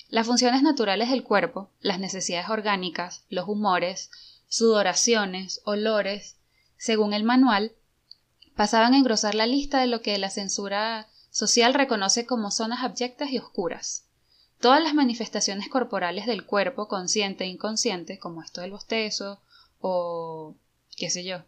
Las 0.08 0.26
funciones 0.26 0.62
naturales 0.62 1.10
del 1.10 1.24
cuerpo, 1.24 1.70
las 1.80 1.98
necesidades 1.98 2.50
orgánicas, 2.50 3.24
los 3.30 3.48
humores, 3.48 4.10
sudoraciones, 4.48 5.62
olores, 5.64 6.36
según 6.76 7.14
el 7.14 7.24
manual, 7.24 7.72
pasaban 8.54 8.92
a 8.92 8.98
engrosar 8.98 9.34
la 9.34 9.46
lista 9.46 9.80
de 9.80 9.86
lo 9.86 10.02
que 10.02 10.18
la 10.18 10.28
censura 10.28 11.08
social 11.32 11.74
reconoce 11.74 12.26
como 12.26 12.52
zonas 12.52 12.84
abyectas 12.84 13.30
y 13.30 13.38
oscuras. 13.38 14.04
Todas 14.60 14.80
las 14.80 14.94
manifestaciones 14.94 15.68
corporales 15.68 16.26
del 16.26 16.46
cuerpo, 16.46 16.86
consciente 16.86 17.42
e 17.42 17.48
inconsciente, 17.48 18.20
como 18.20 18.42
esto 18.42 18.60
del 18.60 18.70
bostezo 18.70 19.40
o 19.80 20.54
qué 20.96 21.10
sé 21.10 21.24
yo, 21.24 21.42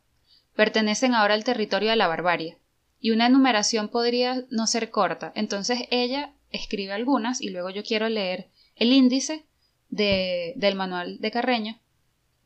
pertenecen 0.56 1.14
ahora 1.14 1.34
al 1.34 1.44
territorio 1.44 1.90
de 1.90 1.96
la 1.96 2.08
barbarie, 2.08 2.58
y 2.98 3.10
una 3.10 3.26
enumeración 3.26 3.88
podría 3.88 4.44
no 4.50 4.66
ser 4.66 4.90
corta. 4.90 5.30
Entonces 5.36 5.80
ella 5.90 6.32
escribe 6.50 6.92
algunas 6.92 7.40
y 7.40 7.50
luego 7.50 7.70
yo 7.70 7.84
quiero 7.84 8.08
leer 8.08 8.48
el 8.76 8.92
índice 8.92 9.44
de, 9.90 10.54
del 10.56 10.74
manual 10.74 11.20
de 11.20 11.30
Carreño, 11.30 11.78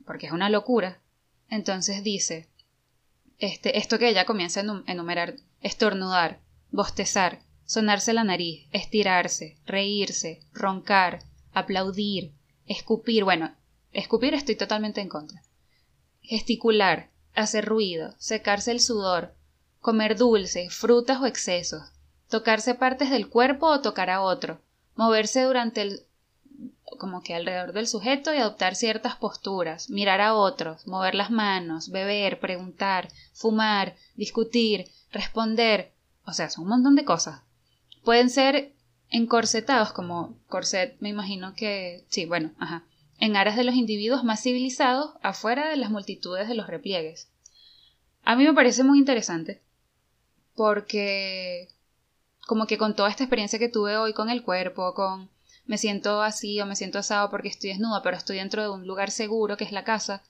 porque 0.05 0.27
es 0.27 0.33
una 0.33 0.51
locura. 0.51 1.01
Entonces 1.49 2.03
dice, 2.03 2.49
este, 3.39 3.79
esto 3.79 3.99
que 3.99 4.09
ella 4.09 4.25
comienza 4.25 4.61
a 4.61 4.83
enumerar, 4.87 5.37
estornudar, 5.63 6.41
bostezar, 6.71 7.41
sonarse 7.65 8.13
la 8.13 8.25
nariz, 8.25 8.67
estirarse, 8.73 9.57
reírse, 9.67 10.41
roncar, 10.53 11.25
aplaudir, 11.53 12.33
escupir, 12.67 13.25
bueno, 13.25 13.55
escupir 13.93 14.35
estoy 14.35 14.57
totalmente 14.57 15.01
en 15.01 15.09
contra, 15.09 15.43
gesticular, 16.23 17.11
hacer 17.35 17.65
ruido, 17.65 18.15
secarse 18.19 18.71
el 18.71 18.81
sudor, 18.81 19.35
comer 19.81 20.17
dulce, 20.17 20.71
frutas 20.71 21.21
o 21.21 21.27
excesos, 21.27 21.93
tocarse 22.29 22.75
partes 22.75 23.11
del 23.11 23.29
cuerpo 23.29 23.67
o 23.67 23.81
tocar 23.81 24.11
a 24.11 24.21
otro, 24.21 24.61
moverse 24.97 25.43
durante 25.43 25.83
el 25.83 26.03
como 26.99 27.23
que 27.23 27.35
alrededor 27.35 27.73
del 27.73 27.87
sujeto 27.87 28.33
y 28.33 28.39
adoptar 28.39 28.75
ciertas 28.75 29.17
posturas, 29.17 29.91
mirar 29.91 30.21
a 30.21 30.35
otros, 30.35 30.87
mover 30.87 31.15
las 31.15 31.31
manos, 31.31 31.91
beber, 31.91 32.41
preguntar, 32.41 33.09
fumar, 33.33 33.95
discutir, 34.17 34.91
responder, 35.13 35.93
o 36.29 36.33
sea, 36.35 36.51
son 36.51 36.65
un 36.65 36.71
montón 36.71 36.95
de 36.95 37.07
cosas. 37.07 37.41
Pueden 38.05 38.29
ser 38.29 38.73
encorsetados 39.09 39.93
como 39.93 40.37
corset, 40.47 40.97
me 41.01 41.09
imagino 41.09 41.55
que 41.55 42.05
sí, 42.11 42.27
bueno, 42.27 42.53
ajá, 42.59 42.85
en 43.19 43.35
aras 43.35 43.57
de 43.57 43.65
los 43.65 43.75
individuos 43.75 44.25
más 44.25 44.43
civilizados 44.43 45.15
afuera 45.23 45.71
de 45.71 45.77
las 45.77 45.91
multitudes 45.91 46.47
de 46.47 46.55
los 46.55 46.67
repliegues. 46.67 47.29
A 48.25 48.37
mí 48.37 48.45
me 48.45 48.53
parece 48.53 48.85
muy 48.85 48.99
interesante 48.99 49.63
porque 50.55 51.69
como 52.47 52.67
que 52.67 52.77
con 52.77 52.95
toda 52.95 53.09
esta 53.09 53.25
experiencia 53.25 53.59
que 53.59 53.71
tuve 53.71 53.97
hoy 53.97 54.13
con 54.13 54.29
el 54.29 54.43
cuerpo, 54.43 54.93
con 54.93 55.31
me 55.65 55.79
siento 55.79 56.21
así 56.23 56.61
o 56.61 56.67
me 56.67 56.77
siento 56.77 56.99
asado 56.99 57.31
porque 57.31 57.49
estoy 57.49 57.71
desnuda, 57.71 58.03
pero 58.03 58.17
estoy 58.17 58.37
dentro 58.37 58.63
de 58.63 58.69
un 58.69 58.87
lugar 58.87 59.11
seguro 59.11 59.57
que 59.57 59.65
es 59.65 59.73
la 59.73 59.85
casa, 59.85 60.23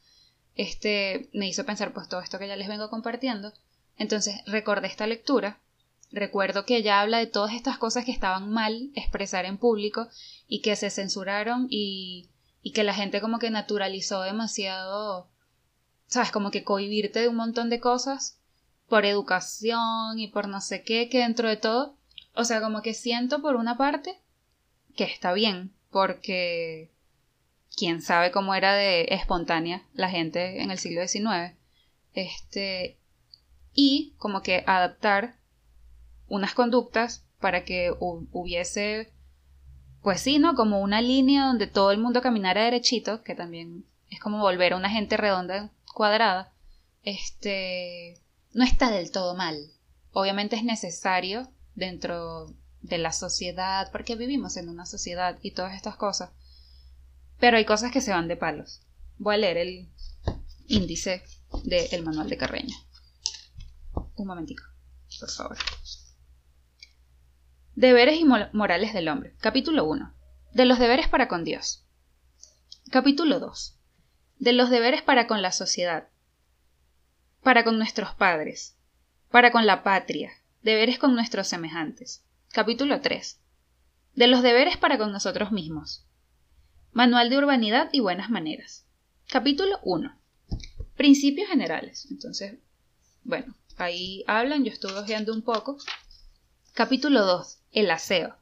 este 0.55 1.29
me 1.33 1.49
hizo 1.49 1.67
pensar 1.67 1.93
pues 1.93 2.09
todo 2.09 2.21
esto 2.21 2.39
que 2.39 2.47
ya 2.47 2.57
les 2.57 2.69
vengo 2.69 2.89
compartiendo. 2.89 3.53
Entonces 3.97 4.41
recordé 4.47 4.87
esta 4.87 5.07
lectura, 5.07 5.59
recuerdo 6.11 6.65
que 6.65 6.77
ella 6.77 7.01
habla 7.01 7.19
de 7.19 7.27
todas 7.27 7.55
estas 7.55 7.79
cosas 7.79 8.05
que 8.05 8.13
estaban 8.13 8.51
mal 8.51 8.91
expresar 8.95 9.45
en 9.45 9.59
público 9.59 10.09
y 10.47 10.61
que 10.61 10.77
se 10.77 10.91
censuraron 10.91 11.67
y 11.71 12.31
y 12.69 12.73
que 12.73 12.85
la 12.85 12.93
gente 12.93 13.23
como 13.23 13.39
que 13.39 13.51
naturalizó 13.51 14.21
demasiado, 14.21 15.27
sabes, 16.07 16.31
como 16.31 16.51
que 16.51 16.65
cohibirte 16.65 17.21
de 17.21 17.29
un 17.29 17.37
montón 17.37 17.71
de 17.71 17.81
cosas 17.81 18.39
por 18.89 19.07
educación 19.07 20.19
y 20.19 20.29
por 20.29 20.49
no 20.49 20.61
sé 20.61 20.83
qué, 20.83 21.09
que 21.09 21.21
dentro 21.21 21.49
de 21.49 21.57
todo, 21.57 21.97
o 22.35 22.45
sea, 22.45 22.61
como 22.61 22.83
que 22.83 22.93
siento 22.93 23.41
por 23.41 23.57
una 23.57 23.79
parte 23.79 24.21
que 24.97 25.05
está 25.05 25.33
bien, 25.33 25.73
porque 25.91 26.91
quién 27.75 28.03
sabe 28.03 28.33
cómo 28.33 28.55
era 28.55 28.75
de 28.75 29.07
espontánea 29.11 29.83
la 29.95 30.11
gente 30.11 30.63
en 30.63 30.71
el 30.71 30.79
siglo 30.79 31.07
XIX, 31.07 31.57
este, 32.13 32.99
y 33.73 34.15
como 34.19 34.43
que 34.43 34.65
adaptar 34.67 35.38
unas 36.29 36.55
conductas 36.55 37.25
para 37.41 37.65
que 37.65 37.95
hubiese 37.99 39.13
pues 40.03 40.21
sí, 40.21 40.39
¿no? 40.39 40.55
Como 40.55 40.81
una 40.81 41.01
línea 41.01 41.47
donde 41.47 41.67
todo 41.67 41.91
el 41.91 41.99
mundo 41.99 42.23
caminara 42.23 42.65
derechito, 42.65 43.23
que 43.23 43.35
también 43.35 43.85
es 44.11 44.21
como 44.21 44.39
volver 44.39 44.73
a 44.73 44.77
una 44.77 44.91
gente 44.91 45.17
redonda 45.17 45.71
cuadrada, 45.93 46.53
este, 47.03 48.21
no 48.53 48.65
está 48.65 48.91
del 48.91 49.11
todo 49.11 49.35
mal. 49.35 49.57
Obviamente 50.13 50.57
es 50.57 50.65
necesario 50.65 51.49
dentro 51.75 52.55
de 52.81 52.99
la 52.99 53.13
sociedad, 53.13 53.91
porque 53.93 54.17
vivimos 54.17 54.57
en 54.57 54.69
una 54.69 54.87
sociedad 54.87 55.39
y 55.43 55.51
todas 55.51 55.75
estas 55.75 55.97
cosas. 55.97 56.31
Pero 57.39 57.57
hay 57.57 57.65
cosas 57.65 57.93
que 57.93 58.01
se 58.01 58.13
van 58.13 58.29
de 58.29 58.37
palos. 58.37 58.81
Voy 59.19 59.35
a 59.35 59.39
leer 59.39 59.59
el 59.59 59.89
índice 60.69 61.23
del 61.65 62.05
manual 62.05 62.29
de 62.29 62.37
Carreño. 62.37 62.77
Un 64.17 64.27
momentico, 64.27 64.65
por 65.21 65.31
favor. 65.31 65.59
Deberes 67.81 68.19
y 68.19 68.25
morales 68.25 68.93
del 68.93 69.07
hombre. 69.07 69.37
Capítulo 69.39 69.85
1. 69.85 70.13
De 70.53 70.65
los 70.65 70.81
deberes 70.81 71.07
para 71.07 71.29
con 71.29 71.45
Dios. 71.45 71.87
Capítulo 72.91 73.39
2. 73.39 73.79
De 74.41 74.53
los 74.53 74.69
deberes 74.69 75.01
para 75.03 75.29
con 75.29 75.43
la 75.43 75.53
sociedad. 75.53 76.09
Para 77.41 77.63
con 77.63 77.79
nuestros 77.79 78.17
padres. 78.17 78.77
Para 79.31 79.53
con 79.53 79.65
la 79.65 79.85
patria. 79.85 80.33
Deberes 80.61 80.99
con 80.99 81.15
nuestros 81.15 81.47
semejantes. 81.47 82.25
Capítulo 82.49 83.01
3. 83.01 83.39
De 84.17 84.27
los 84.27 84.43
deberes 84.43 84.77
para 84.77 84.99
con 84.99 85.13
nosotros 85.13 85.53
mismos. 85.53 86.05
Manual 86.91 87.31
de 87.31 87.39
urbanidad 87.39 87.91
y 87.93 88.01
buenas 88.01 88.29
maneras. 88.29 88.89
Capítulo 89.29 89.79
1. 89.85 90.19
Principios 90.97 91.49
generales. 91.49 92.09
Entonces, 92.11 92.59
bueno, 93.23 93.55
ahí 93.77 94.25
hablan, 94.27 94.65
yo 94.65 94.73
estuve 94.73 94.99
hojeando 94.99 95.33
un 95.33 95.43
poco. 95.43 95.79
Capítulo 96.79 97.27
2. 97.27 97.59
El 97.73 97.91
aseo. 97.91 98.37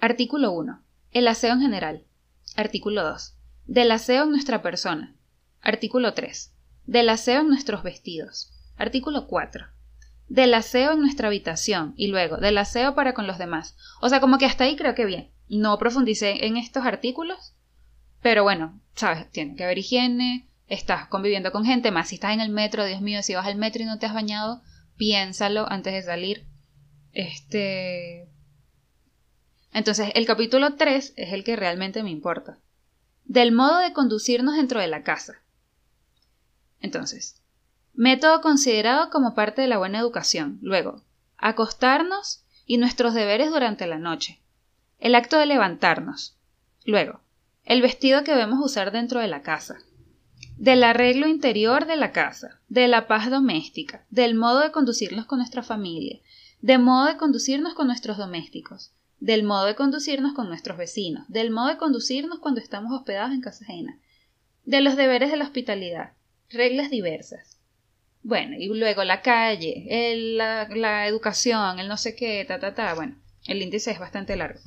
Artículo 0.00 0.52
1. 0.52 0.82
El 1.12 1.28
aseo 1.28 1.52
en 1.52 1.60
general. 1.60 2.06
Artículo 2.56 3.04
2. 3.04 3.36
Del 3.66 3.90
aseo 3.90 4.24
en 4.24 4.30
nuestra 4.30 4.62
persona. 4.62 5.14
Artículo 5.60 6.14
3. 6.14 6.54
Del 6.86 7.10
aseo 7.10 7.42
en 7.42 7.48
nuestros 7.48 7.82
vestidos. 7.82 8.54
Artículo 8.78 9.26
4. 9.26 9.66
Del 10.28 10.54
aseo 10.54 10.92
en 10.92 11.00
nuestra 11.00 11.28
habitación 11.28 11.92
y 11.98 12.06
luego 12.06 12.38
del 12.38 12.56
aseo 12.56 12.94
para 12.94 13.12
con 13.12 13.26
los 13.26 13.36
demás. 13.36 13.76
O 14.00 14.08
sea, 14.08 14.20
como 14.20 14.38
que 14.38 14.46
hasta 14.46 14.64
ahí 14.64 14.74
creo 14.74 14.94
que 14.94 15.04
bien. 15.04 15.30
No 15.46 15.76
profundicé 15.76 16.46
en 16.46 16.56
estos 16.56 16.86
artículos, 16.86 17.54
pero 18.22 18.44
bueno, 18.44 18.80
sabes, 18.94 19.30
tiene 19.30 19.56
que 19.56 19.64
haber 19.64 19.76
higiene, 19.76 20.48
estás 20.68 21.06
conviviendo 21.08 21.52
con 21.52 21.66
gente, 21.66 21.90
más 21.90 22.08
si 22.08 22.14
estás 22.14 22.32
en 22.32 22.40
el 22.40 22.48
metro, 22.48 22.86
Dios 22.86 23.02
mío, 23.02 23.22
si 23.22 23.34
vas 23.34 23.46
al 23.46 23.56
metro 23.56 23.82
y 23.82 23.84
no 23.84 23.98
te 23.98 24.06
has 24.06 24.14
bañado, 24.14 24.62
piénsalo 24.96 25.70
antes 25.70 25.92
de 25.92 26.02
salir. 26.02 26.48
Este. 27.12 28.28
Entonces, 29.72 30.10
el 30.14 30.26
capítulo 30.26 30.74
3 30.74 31.14
es 31.16 31.32
el 31.32 31.44
que 31.44 31.56
realmente 31.56 32.02
me 32.02 32.10
importa. 32.10 32.58
Del 33.24 33.52
modo 33.52 33.78
de 33.78 33.92
conducirnos 33.92 34.56
dentro 34.56 34.80
de 34.80 34.88
la 34.88 35.02
casa. 35.02 35.42
Entonces, 36.80 37.42
método 37.94 38.40
considerado 38.40 39.10
como 39.10 39.34
parte 39.34 39.62
de 39.62 39.68
la 39.68 39.78
buena 39.78 39.98
educación. 39.98 40.58
Luego, 40.62 41.02
acostarnos 41.36 42.44
y 42.66 42.78
nuestros 42.78 43.14
deberes 43.14 43.50
durante 43.50 43.86
la 43.86 43.98
noche. 43.98 44.40
El 44.98 45.14
acto 45.14 45.38
de 45.38 45.46
levantarnos. 45.46 46.36
Luego, 46.84 47.20
el 47.64 47.82
vestido 47.82 48.24
que 48.24 48.32
debemos 48.32 48.64
usar 48.64 48.92
dentro 48.92 49.20
de 49.20 49.28
la 49.28 49.42
casa. 49.42 49.78
Del 50.56 50.82
arreglo 50.82 51.28
interior 51.28 51.86
de 51.86 51.96
la 51.96 52.12
casa. 52.12 52.60
De 52.68 52.88
la 52.88 53.06
paz 53.06 53.30
doméstica. 53.30 54.04
Del 54.10 54.34
modo 54.34 54.60
de 54.60 54.72
conducirnos 54.72 55.26
con 55.26 55.38
nuestra 55.38 55.62
familia 55.62 56.20
de 56.60 56.78
modo 56.78 57.06
de 57.06 57.16
conducirnos 57.16 57.74
con 57.74 57.86
nuestros 57.86 58.16
domésticos, 58.16 58.92
del 59.20 59.44
modo 59.44 59.66
de 59.66 59.76
conducirnos 59.76 60.34
con 60.34 60.48
nuestros 60.48 60.76
vecinos, 60.76 61.24
del 61.28 61.50
modo 61.50 61.68
de 61.68 61.76
conducirnos 61.76 62.40
cuando 62.40 62.60
estamos 62.60 62.92
hospedados 62.92 63.32
en 63.32 63.40
casa 63.40 63.64
ajena, 63.64 64.00
de 64.64 64.80
los 64.80 64.96
deberes 64.96 65.30
de 65.30 65.36
la 65.36 65.44
hospitalidad, 65.44 66.12
reglas 66.50 66.90
diversas. 66.90 67.58
Bueno, 68.22 68.56
y 68.58 68.66
luego 68.66 69.04
la 69.04 69.22
calle, 69.22 69.86
la, 70.36 70.68
la 70.68 71.06
educación, 71.06 71.78
el 71.78 71.88
no 71.88 71.96
sé 71.96 72.16
qué, 72.16 72.44
ta, 72.44 72.58
ta, 72.58 72.74
ta. 72.74 72.94
Bueno, 72.94 73.16
el 73.46 73.62
índice 73.62 73.92
es 73.92 74.00
bastante 74.00 74.36
largo. 74.36 74.60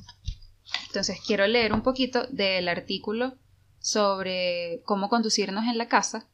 Entonces 0.86 1.18
quiero 1.24 1.46
leer 1.46 1.72
un 1.72 1.82
poquito 1.82 2.26
del 2.28 2.68
artículo 2.68 3.36
sobre 3.78 4.80
cómo 4.84 5.08
conducirnos 5.08 5.64
en 5.66 5.76
la 5.76 5.88
casa. 5.88 6.26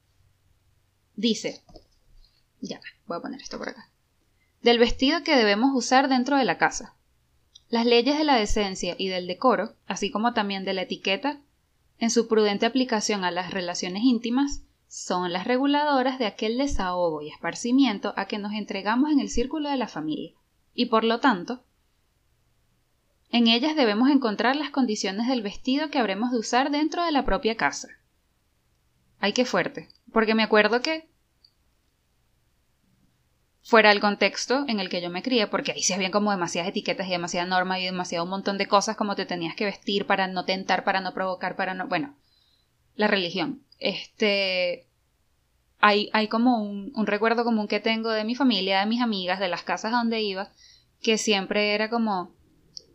Dice, 1.16 1.62
ya, 2.60 2.80
voy 3.06 3.18
a 3.18 3.20
poner 3.20 3.42
esto 3.42 3.58
por 3.58 3.68
acá 3.68 3.90
del 4.62 4.78
vestido 4.78 5.22
que 5.22 5.36
debemos 5.36 5.70
usar 5.74 6.08
dentro 6.08 6.36
de 6.36 6.44
la 6.44 6.58
casa. 6.58 6.94
Las 7.68 7.86
leyes 7.86 8.16
de 8.18 8.24
la 8.24 8.36
decencia 8.36 8.94
y 8.98 9.08
del 9.08 9.26
decoro, 9.26 9.74
así 9.86 10.10
como 10.10 10.32
también 10.32 10.64
de 10.64 10.74
la 10.74 10.82
etiqueta, 10.82 11.38
en 11.98 12.10
su 12.10 12.28
prudente 12.28 12.66
aplicación 12.66 13.24
a 13.24 13.30
las 13.30 13.50
relaciones 13.52 14.02
íntimas, 14.04 14.62
son 14.88 15.32
las 15.32 15.46
reguladoras 15.46 16.18
de 16.18 16.26
aquel 16.26 16.56
desahogo 16.56 17.20
y 17.22 17.28
esparcimiento 17.28 18.14
a 18.16 18.26
que 18.26 18.38
nos 18.38 18.52
entregamos 18.52 19.10
en 19.10 19.20
el 19.20 19.28
círculo 19.28 19.68
de 19.68 19.76
la 19.76 19.88
familia, 19.88 20.32
y 20.74 20.86
por 20.86 21.04
lo 21.04 21.20
tanto, 21.20 21.62
en 23.30 23.46
ellas 23.46 23.76
debemos 23.76 24.08
encontrar 24.08 24.56
las 24.56 24.70
condiciones 24.70 25.28
del 25.28 25.42
vestido 25.42 25.90
que 25.90 25.98
habremos 25.98 26.30
de 26.30 26.38
usar 26.38 26.70
dentro 26.70 27.04
de 27.04 27.12
la 27.12 27.26
propia 27.26 27.56
casa. 27.56 27.88
Ay, 29.18 29.34
qué 29.34 29.44
fuerte, 29.44 29.88
porque 30.12 30.34
me 30.34 30.42
acuerdo 30.42 30.80
que 30.80 31.06
fuera 33.68 33.92
el 33.92 34.00
contexto 34.00 34.64
en 34.66 34.80
el 34.80 34.88
que 34.88 35.02
yo 35.02 35.10
me 35.10 35.22
crié, 35.22 35.46
porque 35.46 35.72
ahí 35.72 35.82
se 35.82 35.92
habían 35.92 36.10
como 36.10 36.30
demasiadas 36.30 36.70
etiquetas 36.70 37.06
y 37.06 37.10
demasiada 37.10 37.46
norma 37.46 37.78
y 37.78 37.84
demasiado 37.84 38.24
un 38.24 38.30
montón 38.30 38.56
de 38.56 38.66
cosas 38.66 38.96
como 38.96 39.14
te 39.14 39.26
tenías 39.26 39.54
que 39.54 39.66
vestir 39.66 40.06
para 40.06 40.26
no 40.26 40.46
tentar, 40.46 40.84
para 40.84 41.02
no 41.02 41.12
provocar, 41.12 41.54
para 41.54 41.74
no... 41.74 41.86
Bueno, 41.86 42.16
la 42.96 43.08
religión. 43.08 43.60
Este... 43.78 44.86
Hay, 45.80 46.08
hay 46.14 46.28
como 46.28 46.62
un, 46.62 46.92
un 46.94 47.06
recuerdo 47.06 47.44
común 47.44 47.68
que 47.68 47.78
tengo 47.78 48.10
de 48.10 48.24
mi 48.24 48.34
familia, 48.34 48.80
de 48.80 48.86
mis 48.86 49.02
amigas, 49.02 49.38
de 49.38 49.48
las 49.48 49.64
casas 49.64 49.92
donde 49.92 50.22
iba, 50.22 50.50
que 51.02 51.18
siempre 51.18 51.74
era 51.74 51.90
como, 51.90 52.32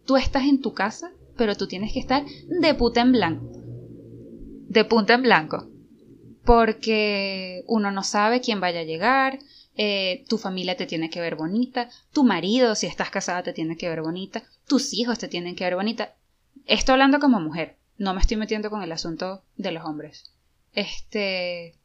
tú 0.08 0.18
estás 0.18 0.46
en 0.46 0.60
tu 0.60 0.74
casa, 0.74 1.12
pero 1.38 1.56
tú 1.56 1.68
tienes 1.68 1.94
que 1.94 2.00
estar 2.00 2.26
de 2.48 2.74
puta 2.74 3.02
en 3.02 3.12
blanco. 3.12 3.46
De 4.70 4.86
punta 4.86 5.14
en 5.14 5.22
blanco. 5.22 5.70
Porque 6.44 7.64
uno 7.68 7.92
no 7.92 8.02
sabe 8.02 8.42
quién 8.42 8.60
vaya 8.60 8.80
a 8.80 8.86
llegar, 8.86 9.38
eh, 9.76 10.26
tu 10.30 10.38
familia 10.38 10.78
te 10.78 10.86
tiene 10.86 11.10
que 11.10 11.22
ver 11.22 11.36
bonita, 11.36 11.90
tu 12.12 12.24
marido, 12.24 12.76
si 12.76 12.88
estás 12.88 13.10
casada, 13.10 13.44
te 13.44 13.54
tiene 13.54 13.78
que 13.78 13.90
ver 13.90 14.02
bonita, 14.02 14.44
tus 14.68 14.94
hijos 14.94 15.18
te 15.18 15.28
tienen 15.28 15.56
que 15.56 15.64
ver 15.64 15.76
bonita. 15.76 16.14
Estoy 16.66 16.94
hablando 16.94 17.20
como 17.20 17.40
mujer, 17.40 17.78
no 17.98 18.14
me 18.14 18.22
estoy 18.22 18.38
metiendo 18.38 18.70
con 18.70 18.84
el 18.84 18.92
asunto 18.92 19.44
de 19.58 19.72
los 19.72 19.86
hombres. 19.86 20.32
Este. 20.74 21.76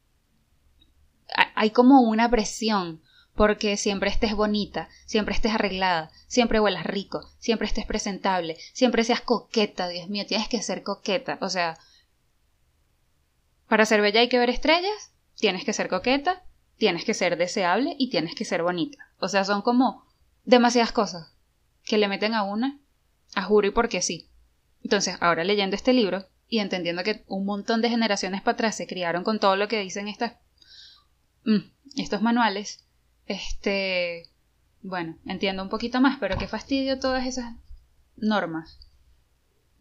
Hay 1.55 1.69
como 1.71 2.01
una 2.01 2.29
presión 2.29 3.01
porque 3.35 3.77
siempre 3.77 4.09
estés 4.09 4.35
bonita, 4.35 4.89
siempre 5.05 5.33
estés 5.33 5.53
arreglada, 5.53 6.11
siempre 6.27 6.59
huelas 6.59 6.85
rico, 6.85 7.29
siempre 7.37 7.67
estés 7.67 7.85
presentable, 7.85 8.57
siempre 8.73 9.03
seas 9.03 9.21
coqueta, 9.21 9.87
Dios 9.87 10.09
mío, 10.09 10.25
tienes 10.27 10.49
que 10.49 10.61
ser 10.61 10.83
coqueta. 10.83 11.37
O 11.41 11.49
sea, 11.49 11.77
para 13.67 13.85
ser 13.85 14.01
bella 14.01 14.19
hay 14.19 14.29
que 14.29 14.39
ver 14.39 14.49
estrellas, 14.49 15.13
tienes 15.35 15.63
que 15.63 15.73
ser 15.73 15.87
coqueta, 15.87 16.43
tienes 16.79 17.05
que 17.05 17.13
ser 17.13 17.37
deseable 17.37 17.95
y 17.99 18.09
tienes 18.09 18.33
que 18.33 18.45
ser 18.45 18.63
bonita. 18.63 18.97
O 19.19 19.27
sea, 19.27 19.43
son 19.43 19.61
como 19.61 20.07
demasiadas 20.45 20.91
cosas 20.91 21.31
que 21.83 21.99
le 21.99 22.07
meten 22.07 22.33
a 22.33 22.43
una 22.43 22.79
a 23.35 23.43
juro 23.43 23.67
y 23.67 23.71
porque 23.71 24.01
sí. 24.01 24.29
Entonces, 24.83 25.17
ahora 25.19 25.43
leyendo 25.43 25.75
este 25.75 25.93
libro 25.93 26.25
y 26.47 26.59
entendiendo 26.59 27.03
que 27.03 27.23
un 27.27 27.45
montón 27.45 27.81
de 27.81 27.89
generaciones 27.89 28.41
para 28.41 28.53
atrás 28.53 28.75
se 28.75 28.87
criaron 28.87 29.23
con 29.23 29.39
todo 29.39 29.55
lo 29.55 29.67
que 29.67 29.81
dicen 29.81 30.07
estas, 30.07 30.33
mm, 31.45 31.59
estos 31.97 32.21
manuales, 32.21 32.85
este, 33.27 34.29
bueno, 34.81 35.17
entiendo 35.25 35.61
un 35.61 35.69
poquito 35.69 36.01
más, 36.01 36.17
pero 36.19 36.37
qué 36.37 36.47
fastidio 36.47 36.97
todas 36.97 37.27
esas 37.27 37.53
normas. 38.15 38.79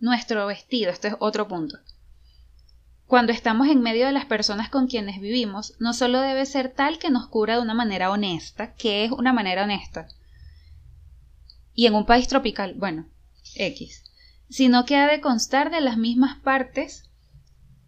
Nuestro 0.00 0.46
vestido, 0.46 0.90
este 0.90 1.08
es 1.08 1.14
otro 1.20 1.48
punto. 1.48 1.78
Cuando 3.08 3.32
estamos 3.32 3.68
en 3.68 3.80
medio 3.80 4.04
de 4.04 4.12
las 4.12 4.26
personas 4.26 4.68
con 4.68 4.86
quienes 4.86 5.18
vivimos, 5.18 5.72
no 5.78 5.94
solo 5.94 6.20
debe 6.20 6.44
ser 6.44 6.74
tal 6.74 6.98
que 6.98 7.08
nos 7.08 7.26
cura 7.26 7.54
de 7.54 7.62
una 7.62 7.72
manera 7.72 8.10
honesta, 8.10 8.74
que 8.74 9.06
es 9.06 9.10
una 9.10 9.32
manera 9.32 9.64
honesta, 9.64 10.08
y 11.72 11.86
en 11.86 11.94
un 11.94 12.04
país 12.04 12.28
tropical, 12.28 12.74
bueno, 12.76 13.08
X, 13.54 14.04
sino 14.50 14.84
que 14.84 14.96
ha 14.96 15.06
de 15.06 15.22
constar 15.22 15.70
de 15.70 15.80
las 15.80 15.96
mismas 15.96 16.36
partes 16.40 17.08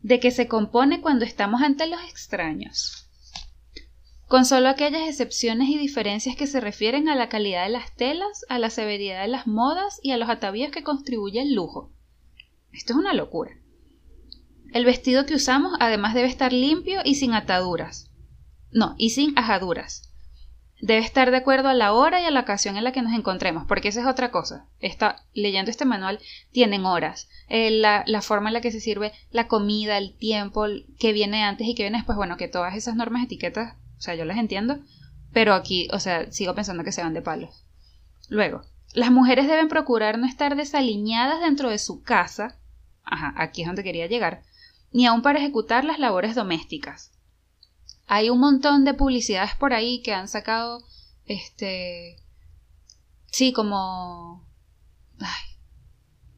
de 0.00 0.20
que 0.20 0.30
se 0.30 0.48
compone 0.48 1.02
cuando 1.02 1.26
estamos 1.26 1.60
ante 1.60 1.86
los 1.86 2.02
extraños, 2.04 3.06
con 4.26 4.46
solo 4.46 4.70
aquellas 4.70 5.06
excepciones 5.06 5.68
y 5.68 5.76
diferencias 5.76 6.34
que 6.34 6.46
se 6.46 6.62
refieren 6.62 7.10
a 7.10 7.14
la 7.14 7.28
calidad 7.28 7.64
de 7.64 7.72
las 7.72 7.94
telas, 7.94 8.46
a 8.48 8.58
la 8.58 8.70
severidad 8.70 9.20
de 9.20 9.28
las 9.28 9.46
modas 9.46 10.00
y 10.02 10.12
a 10.12 10.16
los 10.16 10.30
atavíos 10.30 10.72
que 10.72 10.82
contribuye 10.82 11.42
el 11.42 11.52
lujo. 11.52 11.92
Esto 12.72 12.94
es 12.94 12.98
una 12.98 13.12
locura. 13.12 13.59
El 14.72 14.84
vestido 14.84 15.26
que 15.26 15.34
usamos 15.34 15.72
además 15.80 16.14
debe 16.14 16.28
estar 16.28 16.52
limpio 16.52 17.00
y 17.04 17.16
sin 17.16 17.34
ataduras. 17.34 18.10
No, 18.70 18.94
y 18.98 19.10
sin 19.10 19.36
ajaduras. 19.36 20.10
Debe 20.80 21.00
estar 21.00 21.30
de 21.30 21.36
acuerdo 21.38 21.68
a 21.68 21.74
la 21.74 21.92
hora 21.92 22.22
y 22.22 22.24
a 22.24 22.30
la 22.30 22.40
ocasión 22.40 22.76
en 22.76 22.84
la 22.84 22.92
que 22.92 23.02
nos 23.02 23.12
encontremos, 23.12 23.64
porque 23.66 23.88
esa 23.88 24.00
es 24.00 24.06
otra 24.06 24.30
cosa. 24.30 24.66
Está, 24.78 25.24
leyendo 25.34 25.70
este 25.70 25.84
manual, 25.84 26.20
tienen 26.52 26.86
horas, 26.86 27.28
eh, 27.48 27.70
la, 27.70 28.04
la, 28.06 28.22
forma 28.22 28.48
en 28.48 28.54
la 28.54 28.60
que 28.60 28.70
se 28.70 28.80
sirve 28.80 29.12
la 29.30 29.46
comida, 29.46 29.98
el 29.98 30.16
tiempo, 30.16 30.64
que 30.98 31.12
viene 31.12 31.42
antes 31.42 31.66
y 31.66 31.74
que 31.74 31.82
viene 31.82 31.98
después. 31.98 32.16
Bueno, 32.16 32.36
que 32.36 32.48
todas 32.48 32.76
esas 32.76 32.96
normas, 32.96 33.24
etiquetas, 33.24 33.74
o 33.98 34.00
sea, 34.00 34.14
yo 34.14 34.24
las 34.24 34.38
entiendo, 34.38 34.78
pero 35.32 35.52
aquí, 35.52 35.88
o 35.92 35.98
sea, 35.98 36.30
sigo 36.32 36.54
pensando 36.54 36.84
que 36.84 36.92
se 36.92 37.02
van 37.02 37.12
de 37.12 37.22
palos. 37.22 37.66
Luego, 38.30 38.62
las 38.94 39.10
mujeres 39.10 39.48
deben 39.48 39.68
procurar 39.68 40.16
no 40.16 40.26
estar 40.26 40.56
desaliñadas 40.56 41.40
dentro 41.40 41.68
de 41.68 41.78
su 41.78 42.02
casa. 42.02 42.56
Ajá, 43.04 43.34
aquí 43.36 43.62
es 43.62 43.66
donde 43.66 43.82
quería 43.82 44.06
llegar 44.06 44.44
ni 44.92 45.06
aun 45.06 45.22
para 45.22 45.38
ejecutar 45.38 45.84
las 45.84 45.98
labores 45.98 46.34
domésticas. 46.34 47.12
Hay 48.06 48.28
un 48.30 48.40
montón 48.40 48.84
de 48.84 48.94
publicidades 48.94 49.54
por 49.54 49.72
ahí 49.72 50.02
que 50.02 50.12
han 50.12 50.28
sacado, 50.28 50.82
este, 51.26 52.16
sí, 53.26 53.52
como 53.52 54.44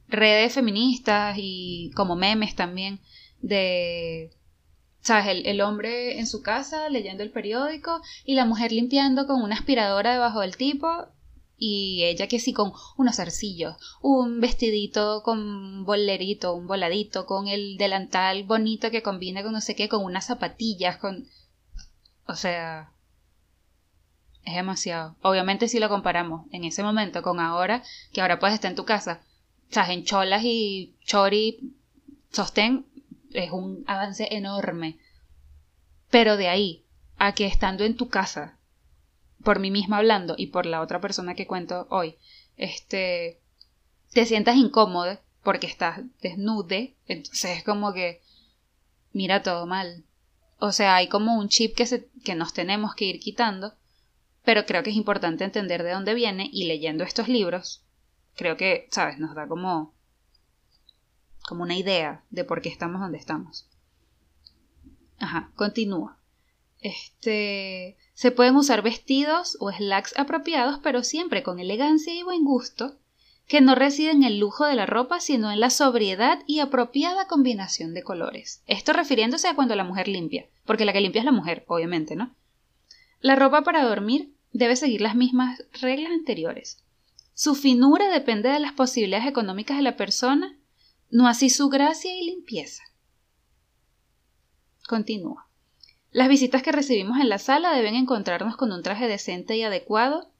redes 0.08 0.52
feministas 0.52 1.36
y 1.38 1.90
como 1.94 2.14
memes 2.14 2.54
también 2.54 3.00
de, 3.40 4.36
sabes, 5.00 5.26
el, 5.28 5.46
el 5.46 5.60
hombre 5.62 6.18
en 6.18 6.26
su 6.26 6.42
casa 6.42 6.88
leyendo 6.90 7.22
el 7.22 7.30
periódico 7.30 8.02
y 8.24 8.34
la 8.34 8.44
mujer 8.44 8.72
limpiando 8.72 9.26
con 9.26 9.42
una 9.42 9.54
aspiradora 9.54 10.12
debajo 10.12 10.40
del 10.40 10.56
tipo 10.56 11.08
y 11.64 12.02
ella 12.02 12.26
que 12.26 12.40
sí 12.40 12.52
con 12.52 12.72
unos 12.96 13.20
arcillos, 13.20 13.76
un 14.00 14.40
vestidito 14.40 15.22
con 15.22 15.84
bolerito, 15.84 16.54
un 16.54 16.66
voladito, 16.66 17.24
con 17.24 17.46
el 17.46 17.76
delantal 17.76 18.42
bonito 18.42 18.90
que 18.90 19.04
combina 19.04 19.44
con 19.44 19.52
no 19.52 19.60
sé 19.60 19.76
qué, 19.76 19.88
con 19.88 20.02
unas 20.02 20.26
zapatillas, 20.26 20.96
con... 20.96 21.28
O 22.26 22.34
sea... 22.34 22.90
Es 24.44 24.56
demasiado. 24.56 25.14
Obviamente 25.22 25.68
si 25.68 25.78
lo 25.78 25.88
comparamos 25.88 26.46
en 26.50 26.64
ese 26.64 26.82
momento 26.82 27.22
con 27.22 27.38
ahora, 27.38 27.84
que 28.12 28.22
ahora 28.22 28.40
puedes 28.40 28.54
estar 28.54 28.72
en 28.72 28.76
tu 28.76 28.84
casa, 28.84 29.22
sea, 29.70 29.92
en 29.92 30.02
cholas 30.02 30.42
y 30.44 30.96
chori, 31.04 31.76
sostén, 32.32 32.86
es 33.32 33.52
un 33.52 33.84
avance 33.86 34.26
enorme. 34.34 34.98
Pero 36.10 36.36
de 36.36 36.48
ahí 36.48 36.84
a 37.18 37.34
que 37.34 37.46
estando 37.46 37.84
en 37.84 37.96
tu 37.96 38.08
casa 38.08 38.58
por 39.44 39.58
mí 39.58 39.70
misma 39.70 39.98
hablando 39.98 40.34
y 40.36 40.48
por 40.48 40.66
la 40.66 40.80
otra 40.80 41.00
persona 41.00 41.34
que 41.34 41.46
cuento 41.46 41.86
hoy, 41.90 42.16
este, 42.56 43.40
te 44.12 44.26
sientas 44.26 44.56
incómodo 44.56 45.18
porque 45.42 45.66
estás 45.66 46.00
desnude, 46.20 46.94
entonces 47.06 47.58
es 47.58 47.64
como 47.64 47.92
que 47.92 48.20
mira 49.12 49.42
todo 49.42 49.66
mal. 49.66 50.04
O 50.58 50.72
sea, 50.72 50.94
hay 50.96 51.08
como 51.08 51.36
un 51.36 51.48
chip 51.48 51.74
que, 51.74 51.86
se, 51.86 52.08
que 52.24 52.34
nos 52.34 52.52
tenemos 52.52 52.94
que 52.94 53.06
ir 53.06 53.18
quitando, 53.18 53.74
pero 54.44 54.64
creo 54.64 54.82
que 54.82 54.90
es 54.90 54.96
importante 54.96 55.44
entender 55.44 55.82
de 55.82 55.92
dónde 55.92 56.14
viene 56.14 56.48
y 56.52 56.66
leyendo 56.66 57.02
estos 57.04 57.28
libros, 57.28 57.84
creo 58.36 58.56
que, 58.56 58.88
sabes, 58.90 59.18
nos 59.18 59.34
da 59.34 59.48
como 59.48 59.92
como 61.42 61.62
una 61.62 61.76
idea 61.76 62.24
de 62.30 62.44
por 62.44 62.62
qué 62.62 62.68
estamos 62.68 63.00
donde 63.00 63.18
estamos. 63.18 63.66
Ajá, 65.18 65.50
continúa. 65.54 66.18
Este, 66.80 67.96
se 68.22 68.30
pueden 68.30 68.54
usar 68.54 68.82
vestidos 68.82 69.56
o 69.58 69.72
slacks 69.72 70.16
apropiados, 70.16 70.78
pero 70.80 71.02
siempre 71.02 71.42
con 71.42 71.58
elegancia 71.58 72.14
y 72.14 72.22
buen 72.22 72.44
gusto, 72.44 72.94
que 73.48 73.60
no 73.60 73.74
residen 73.74 74.18
en 74.18 74.22
el 74.22 74.38
lujo 74.38 74.64
de 74.64 74.76
la 74.76 74.86
ropa, 74.86 75.18
sino 75.18 75.50
en 75.50 75.58
la 75.58 75.70
sobriedad 75.70 76.38
y 76.46 76.60
apropiada 76.60 77.26
combinación 77.26 77.94
de 77.94 78.04
colores. 78.04 78.62
Esto 78.68 78.92
refiriéndose 78.92 79.48
a 79.48 79.56
cuando 79.56 79.74
la 79.74 79.82
mujer 79.82 80.06
limpia, 80.06 80.46
porque 80.64 80.84
la 80.84 80.92
que 80.92 81.00
limpia 81.00 81.18
es 81.18 81.24
la 81.24 81.32
mujer, 81.32 81.64
obviamente, 81.66 82.14
¿no? 82.14 82.32
La 83.18 83.34
ropa 83.34 83.62
para 83.62 83.82
dormir 83.82 84.32
debe 84.52 84.76
seguir 84.76 85.00
las 85.00 85.16
mismas 85.16 85.64
reglas 85.80 86.12
anteriores. 86.12 86.84
Su 87.34 87.56
finura 87.56 88.08
depende 88.08 88.50
de 88.50 88.60
las 88.60 88.72
posibilidades 88.72 89.26
económicas 89.26 89.78
de 89.78 89.82
la 89.82 89.96
persona, 89.96 90.56
no 91.10 91.26
así 91.26 91.50
su 91.50 91.70
gracia 91.70 92.14
y 92.14 92.24
limpieza. 92.24 92.84
Continúa. 94.86 95.48
Las 96.12 96.28
visitas 96.28 96.62
que 96.62 96.72
recibimos 96.72 97.18
en 97.18 97.30
la 97.30 97.38
sala 97.38 97.74
deben 97.74 97.94
encontrarnos 97.94 98.56
con 98.56 98.70
un 98.70 98.82
traje 98.82 99.08
decente 99.08 99.56
y 99.56 99.62
adecuado 99.62 100.30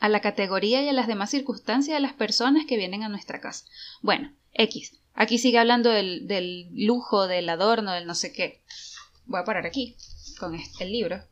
a 0.00 0.08
la 0.08 0.20
categoría 0.20 0.82
y 0.82 0.88
a 0.88 0.92
las 0.92 1.06
demás 1.06 1.30
circunstancias 1.30 1.96
de 1.96 2.00
las 2.00 2.14
personas 2.14 2.66
que 2.66 2.76
vienen 2.76 3.04
a 3.04 3.08
nuestra 3.08 3.40
casa. 3.40 3.64
Bueno, 4.02 4.32
X. 4.54 4.98
Aquí 5.14 5.38
sigue 5.38 5.60
hablando 5.60 5.90
del, 5.90 6.68
lujo, 6.72 7.28
del 7.28 7.48
adorno, 7.48 7.92
del 7.92 8.06
no 8.06 8.16
sé 8.16 8.32
qué. 8.32 8.64
Voy 9.26 9.40
a 9.40 9.44
parar 9.44 9.66
aquí 9.66 9.96
con 10.40 10.56
este, 10.56 10.82
el 10.82 10.90
libro. 10.90 11.22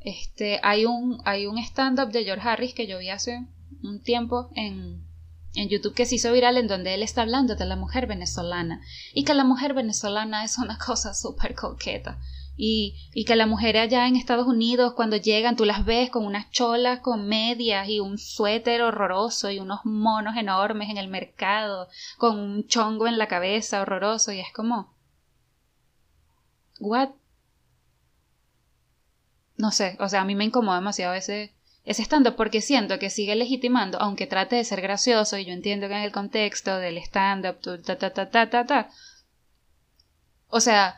Este, 0.00 0.58
hay 0.62 0.86
un, 0.86 1.20
hay 1.26 1.46
un 1.46 1.58
stand-up 1.58 2.10
de 2.10 2.24
George 2.24 2.48
Harris 2.48 2.72
que 2.72 2.86
yo 2.86 2.98
vi 2.98 3.10
hace 3.10 3.46
un 3.82 4.00
tiempo 4.02 4.48
en, 4.54 5.04
en 5.54 5.68
YouTube 5.68 5.94
que 5.94 6.06
se 6.06 6.14
hizo 6.14 6.32
viral 6.32 6.56
en 6.56 6.66
donde 6.66 6.94
él 6.94 7.02
está 7.02 7.20
hablando 7.22 7.56
de 7.56 7.66
la 7.66 7.76
mujer 7.76 8.06
venezolana 8.06 8.80
y 9.12 9.24
que 9.24 9.34
la 9.34 9.44
mujer 9.44 9.74
venezolana 9.74 10.44
es 10.44 10.56
una 10.56 10.78
cosa 10.78 11.12
súper 11.12 11.54
coqueta 11.54 12.18
Y, 12.60 13.24
que 13.24 13.36
la 13.36 13.46
mujer 13.46 13.76
allá 13.76 14.08
en 14.08 14.16
Estados 14.16 14.48
Unidos, 14.48 14.94
cuando 14.94 15.16
llegan, 15.16 15.54
tú 15.54 15.64
las 15.64 15.84
ves 15.84 16.10
con 16.10 16.26
unas 16.26 16.50
cholas 16.50 16.98
con 16.98 17.28
medias 17.28 17.88
y 17.88 18.00
un 18.00 18.18
suéter 18.18 18.82
horroroso 18.82 19.48
y 19.48 19.60
unos 19.60 19.84
monos 19.84 20.36
enormes 20.36 20.90
en 20.90 20.98
el 20.98 21.06
mercado, 21.06 21.88
con 22.16 22.36
un 22.36 22.66
chongo 22.66 23.06
en 23.06 23.16
la 23.16 23.28
cabeza 23.28 23.80
horroroso, 23.80 24.32
y 24.32 24.40
es 24.40 24.52
como. 24.52 24.92
¿What? 26.80 27.10
No 29.56 29.70
sé, 29.70 29.96
o 30.00 30.08
sea, 30.08 30.22
a 30.22 30.24
mí 30.24 30.34
me 30.34 30.44
incomoda 30.44 30.78
demasiado 30.78 31.14
ese, 31.14 31.54
ese 31.84 32.02
stand-up 32.02 32.34
porque 32.34 32.60
siento 32.60 32.98
que 32.98 33.08
sigue 33.08 33.36
legitimando, 33.36 34.00
aunque 34.00 34.26
trate 34.26 34.56
de 34.56 34.64
ser 34.64 34.80
gracioso, 34.80 35.38
y 35.38 35.44
yo 35.44 35.52
entiendo 35.52 35.86
que 35.86 35.94
en 35.94 36.02
el 36.02 36.12
contexto 36.12 36.76
del 36.76 36.98
stand-up, 36.98 37.60
ta, 37.60 37.96
ta, 37.96 38.12
ta, 38.12 38.30
ta, 38.30 38.50
ta, 38.50 38.66
ta. 38.66 38.90
O 40.48 40.58
sea, 40.58 40.96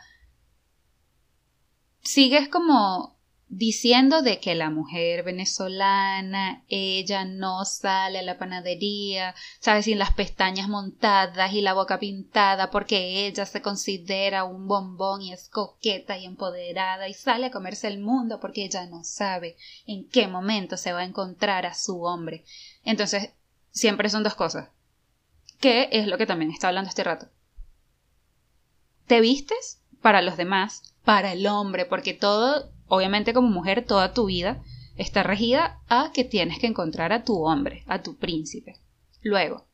sigues 2.01 2.49
como 2.49 3.15
diciendo 3.51 4.21
de 4.21 4.39
que 4.39 4.55
la 4.55 4.69
mujer 4.69 5.23
venezolana, 5.23 6.63
ella 6.69 7.25
no 7.25 7.65
sale 7.65 8.19
a 8.19 8.23
la 8.23 8.37
panadería, 8.37 9.35
sabes, 9.59 9.85
sin 9.85 9.99
las 9.99 10.13
pestañas 10.13 10.69
montadas 10.69 11.51
y 11.51 11.59
la 11.59 11.73
boca 11.73 11.99
pintada 11.99 12.71
porque 12.71 13.27
ella 13.27 13.45
se 13.45 13.61
considera 13.61 14.45
un 14.45 14.67
bombón 14.69 15.21
y 15.21 15.33
es 15.33 15.49
coqueta 15.49 16.17
y 16.17 16.25
empoderada 16.25 17.09
y 17.09 17.13
sale 17.13 17.47
a 17.47 17.51
comerse 17.51 17.89
el 17.89 17.99
mundo 17.99 18.39
porque 18.39 18.63
ella 18.63 18.85
no 18.85 19.03
sabe 19.03 19.57
en 19.85 20.07
qué 20.07 20.29
momento 20.29 20.77
se 20.77 20.93
va 20.93 20.99
a 20.99 21.05
encontrar 21.05 21.65
a 21.65 21.73
su 21.73 22.03
hombre. 22.03 22.45
Entonces, 22.85 23.31
siempre 23.71 24.09
son 24.09 24.23
dos 24.23 24.35
cosas. 24.35 24.69
¿Qué 25.59 25.89
es 25.91 26.07
lo 26.07 26.17
que 26.17 26.25
también 26.25 26.51
está 26.51 26.69
hablando 26.69 26.89
este 26.89 27.03
rato? 27.03 27.27
¿Te 29.07 29.19
vistes 29.19 29.80
para 30.01 30.21
los 30.21 30.37
demás 30.37 30.83
para 31.03 31.33
el 31.33 31.47
hombre, 31.47 31.85
porque 31.85 32.13
todo, 32.13 32.71
obviamente 32.87 33.33
como 33.33 33.49
mujer, 33.49 33.85
toda 33.85 34.13
tu 34.13 34.25
vida 34.25 34.63
está 34.95 35.23
regida 35.23 35.79
a 35.87 36.11
que 36.13 36.23
tienes 36.23 36.59
que 36.59 36.67
encontrar 36.67 37.11
a 37.11 37.23
tu 37.23 37.43
hombre, 37.43 37.83
a 37.87 38.03
tu 38.03 38.17
príncipe. 38.17 38.79
Luego, 39.21 39.65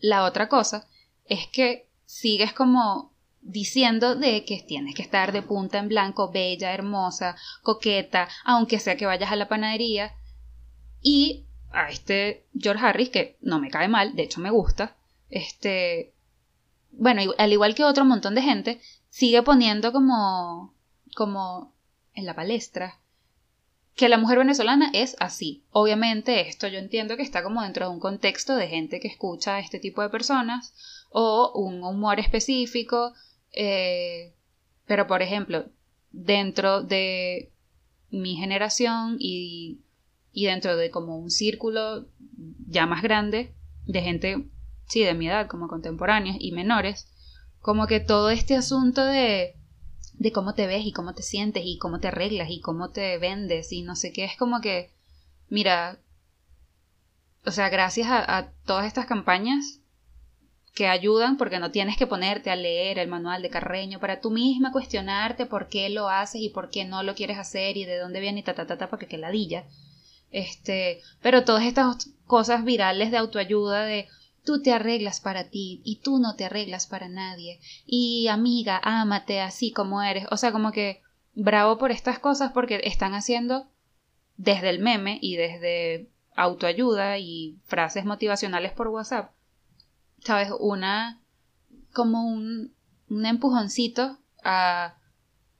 la 0.00 0.24
otra 0.24 0.48
cosa 0.48 0.88
es 1.24 1.46
que 1.46 1.88
sigues 2.04 2.52
como 2.52 3.12
diciendo 3.40 4.14
de 4.14 4.44
que 4.44 4.64
tienes 4.66 4.94
que 4.94 5.02
estar 5.02 5.32
de 5.32 5.42
punta 5.42 5.78
en 5.78 5.88
blanco, 5.88 6.30
bella, 6.30 6.72
hermosa, 6.72 7.36
coqueta, 7.62 8.28
aunque 8.44 8.80
sea 8.80 8.96
que 8.96 9.06
vayas 9.06 9.30
a 9.30 9.36
la 9.36 9.48
panadería. 9.48 10.14
Y 11.00 11.44
a 11.70 11.90
este 11.90 12.46
George 12.58 12.84
Harris, 12.84 13.10
que 13.10 13.36
no 13.42 13.60
me 13.60 13.70
cae 13.70 13.88
mal, 13.88 14.16
de 14.16 14.22
hecho 14.22 14.40
me 14.40 14.50
gusta, 14.50 14.96
este, 15.28 16.14
bueno, 16.92 17.22
al 17.36 17.52
igual 17.52 17.74
que 17.74 17.84
otro 17.84 18.04
montón 18.04 18.34
de 18.34 18.42
gente, 18.42 18.80
sigue 19.14 19.44
poniendo 19.44 19.92
como, 19.92 20.74
como 21.14 21.72
en 22.14 22.26
la 22.26 22.34
palestra 22.34 22.98
que 23.94 24.08
la 24.08 24.18
mujer 24.18 24.38
venezolana 24.38 24.90
es 24.92 25.14
así. 25.20 25.62
Obviamente 25.70 26.48
esto 26.48 26.66
yo 26.66 26.80
entiendo 26.80 27.16
que 27.16 27.22
está 27.22 27.44
como 27.44 27.62
dentro 27.62 27.86
de 27.86 27.92
un 27.92 28.00
contexto 28.00 28.56
de 28.56 28.66
gente 28.66 28.98
que 28.98 29.06
escucha 29.06 29.54
a 29.54 29.60
este 29.60 29.78
tipo 29.78 30.02
de 30.02 30.08
personas 30.08 30.74
o 31.10 31.52
un 31.54 31.84
humor 31.84 32.18
específico, 32.18 33.12
eh, 33.52 34.34
pero 34.84 35.06
por 35.06 35.22
ejemplo, 35.22 35.66
dentro 36.10 36.82
de 36.82 37.52
mi 38.10 38.34
generación 38.34 39.14
y, 39.20 39.78
y 40.32 40.46
dentro 40.46 40.76
de 40.76 40.90
como 40.90 41.16
un 41.16 41.30
círculo 41.30 42.08
ya 42.66 42.86
más 42.86 43.00
grande 43.00 43.54
de 43.86 44.02
gente, 44.02 44.48
sí, 44.88 45.04
de 45.04 45.14
mi 45.14 45.28
edad, 45.28 45.46
como 45.46 45.68
contemporáneas 45.68 46.36
y 46.40 46.50
menores, 46.50 47.13
como 47.64 47.86
que 47.86 47.98
todo 47.98 48.28
este 48.28 48.56
asunto 48.56 49.02
de, 49.02 49.54
de 50.12 50.32
cómo 50.32 50.52
te 50.52 50.66
ves 50.66 50.84
y 50.84 50.92
cómo 50.92 51.14
te 51.14 51.22
sientes 51.22 51.62
y 51.64 51.78
cómo 51.78 51.98
te 51.98 52.08
arreglas 52.08 52.50
y 52.50 52.60
cómo 52.60 52.90
te 52.90 53.16
vendes 53.16 53.72
y 53.72 53.80
no 53.80 53.96
sé 53.96 54.12
qué, 54.12 54.24
es 54.26 54.36
como 54.36 54.60
que, 54.60 54.90
mira, 55.48 55.98
o 57.46 57.50
sea, 57.50 57.70
gracias 57.70 58.08
a, 58.08 58.36
a 58.36 58.50
todas 58.66 58.84
estas 58.84 59.06
campañas 59.06 59.80
que 60.74 60.88
ayudan 60.88 61.38
porque 61.38 61.58
no 61.58 61.70
tienes 61.70 61.96
que 61.96 62.06
ponerte 62.06 62.50
a 62.50 62.56
leer 62.56 62.98
el 62.98 63.08
manual 63.08 63.40
de 63.40 63.48
Carreño 63.48 63.98
para 63.98 64.20
tú 64.20 64.30
misma 64.30 64.70
cuestionarte 64.70 65.46
por 65.46 65.68
qué 65.68 65.88
lo 65.88 66.10
haces 66.10 66.42
y 66.42 66.50
por 66.50 66.68
qué 66.68 66.84
no 66.84 67.02
lo 67.02 67.14
quieres 67.14 67.38
hacer 67.38 67.78
y 67.78 67.86
de 67.86 67.96
dónde 67.96 68.20
viene 68.20 68.40
y 68.40 68.42
ta 68.42 68.54
ta 68.54 68.66
ta, 68.66 68.76
ta 68.76 68.90
porque 68.90 69.06
qué 69.06 69.16
ladilla. 69.16 69.64
Este, 70.30 71.00
pero 71.22 71.44
todas 71.44 71.64
estas 71.64 72.10
cosas 72.26 72.62
virales 72.62 73.10
de 73.10 73.16
autoayuda 73.16 73.84
de 73.86 74.06
Tú 74.44 74.60
te 74.60 74.72
arreglas 74.72 75.20
para 75.20 75.48
ti 75.48 75.80
y 75.84 76.00
tú 76.00 76.18
no 76.18 76.36
te 76.36 76.44
arreglas 76.44 76.86
para 76.86 77.08
nadie. 77.08 77.60
Y 77.86 78.28
amiga, 78.28 78.80
ámate 78.82 79.40
así 79.40 79.72
como 79.72 80.02
eres. 80.02 80.26
O 80.30 80.36
sea, 80.36 80.52
como 80.52 80.70
que 80.70 81.02
bravo 81.34 81.78
por 81.78 81.90
estas 81.90 82.18
cosas 82.18 82.52
porque 82.52 82.80
están 82.84 83.14
haciendo 83.14 83.66
desde 84.36 84.70
el 84.70 84.80
meme 84.80 85.18
y 85.22 85.36
desde 85.36 86.08
autoayuda 86.36 87.18
y 87.18 87.58
frases 87.64 88.04
motivacionales 88.04 88.72
por 88.72 88.88
WhatsApp. 88.88 89.32
¿Sabes? 90.20 90.50
Una 90.58 91.20
como 91.92 92.26
un, 92.26 92.74
un 93.08 93.26
empujoncito 93.26 94.18
a 94.42 94.96